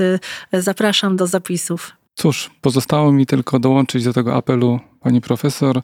zapraszam 0.63 1.17
do 1.17 1.27
zapisów. 1.27 1.93
Cóż, 2.15 2.51
pozostało 2.61 3.13
mi 3.13 3.27
tylko 3.27 3.59
dołączyć 3.59 4.05
do 4.05 4.13
tego 4.13 4.35
apelu 4.35 4.81
pani 5.01 5.21
profesor 5.21 5.83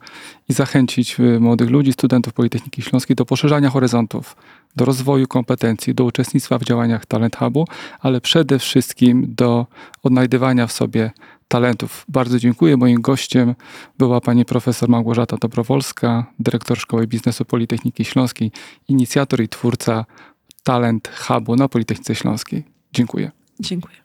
i 0.48 0.52
zachęcić 0.52 1.20
y, 1.20 1.40
młodych 1.40 1.70
ludzi, 1.70 1.92
studentów 1.92 2.32
Politechniki 2.32 2.82
Śląskiej 2.82 3.16
do 3.16 3.24
poszerzania 3.24 3.70
horyzontów, 3.70 4.36
do 4.76 4.84
rozwoju 4.84 5.26
kompetencji, 5.26 5.94
do 5.94 6.04
uczestnictwa 6.04 6.58
w 6.58 6.64
działaniach 6.64 7.06
Talent 7.06 7.36
Hubu, 7.36 7.64
ale 8.00 8.20
przede 8.20 8.58
wszystkim 8.58 9.34
do 9.34 9.66
odnajdywania 10.02 10.66
w 10.66 10.72
sobie 10.72 11.10
talentów. 11.48 12.04
Bardzo 12.08 12.38
dziękuję. 12.38 12.76
Moim 12.76 13.00
gościem 13.00 13.54
była 13.98 14.20
pani 14.20 14.44
profesor 14.44 14.88
Małgorzata 14.88 15.36
Dobrowolska, 15.36 16.26
dyrektor 16.38 16.78
Szkoły 16.78 17.06
Biznesu 17.06 17.44
Politechniki 17.44 18.04
Śląskiej, 18.04 18.52
inicjator 18.88 19.42
i 19.42 19.48
twórca 19.48 20.04
Talent 20.62 21.08
Hubu 21.08 21.56
na 21.56 21.68
Politechnice 21.68 22.14
Śląskiej. 22.14 22.64
Dziękuję. 22.92 23.30
Dziękuję. 23.60 24.03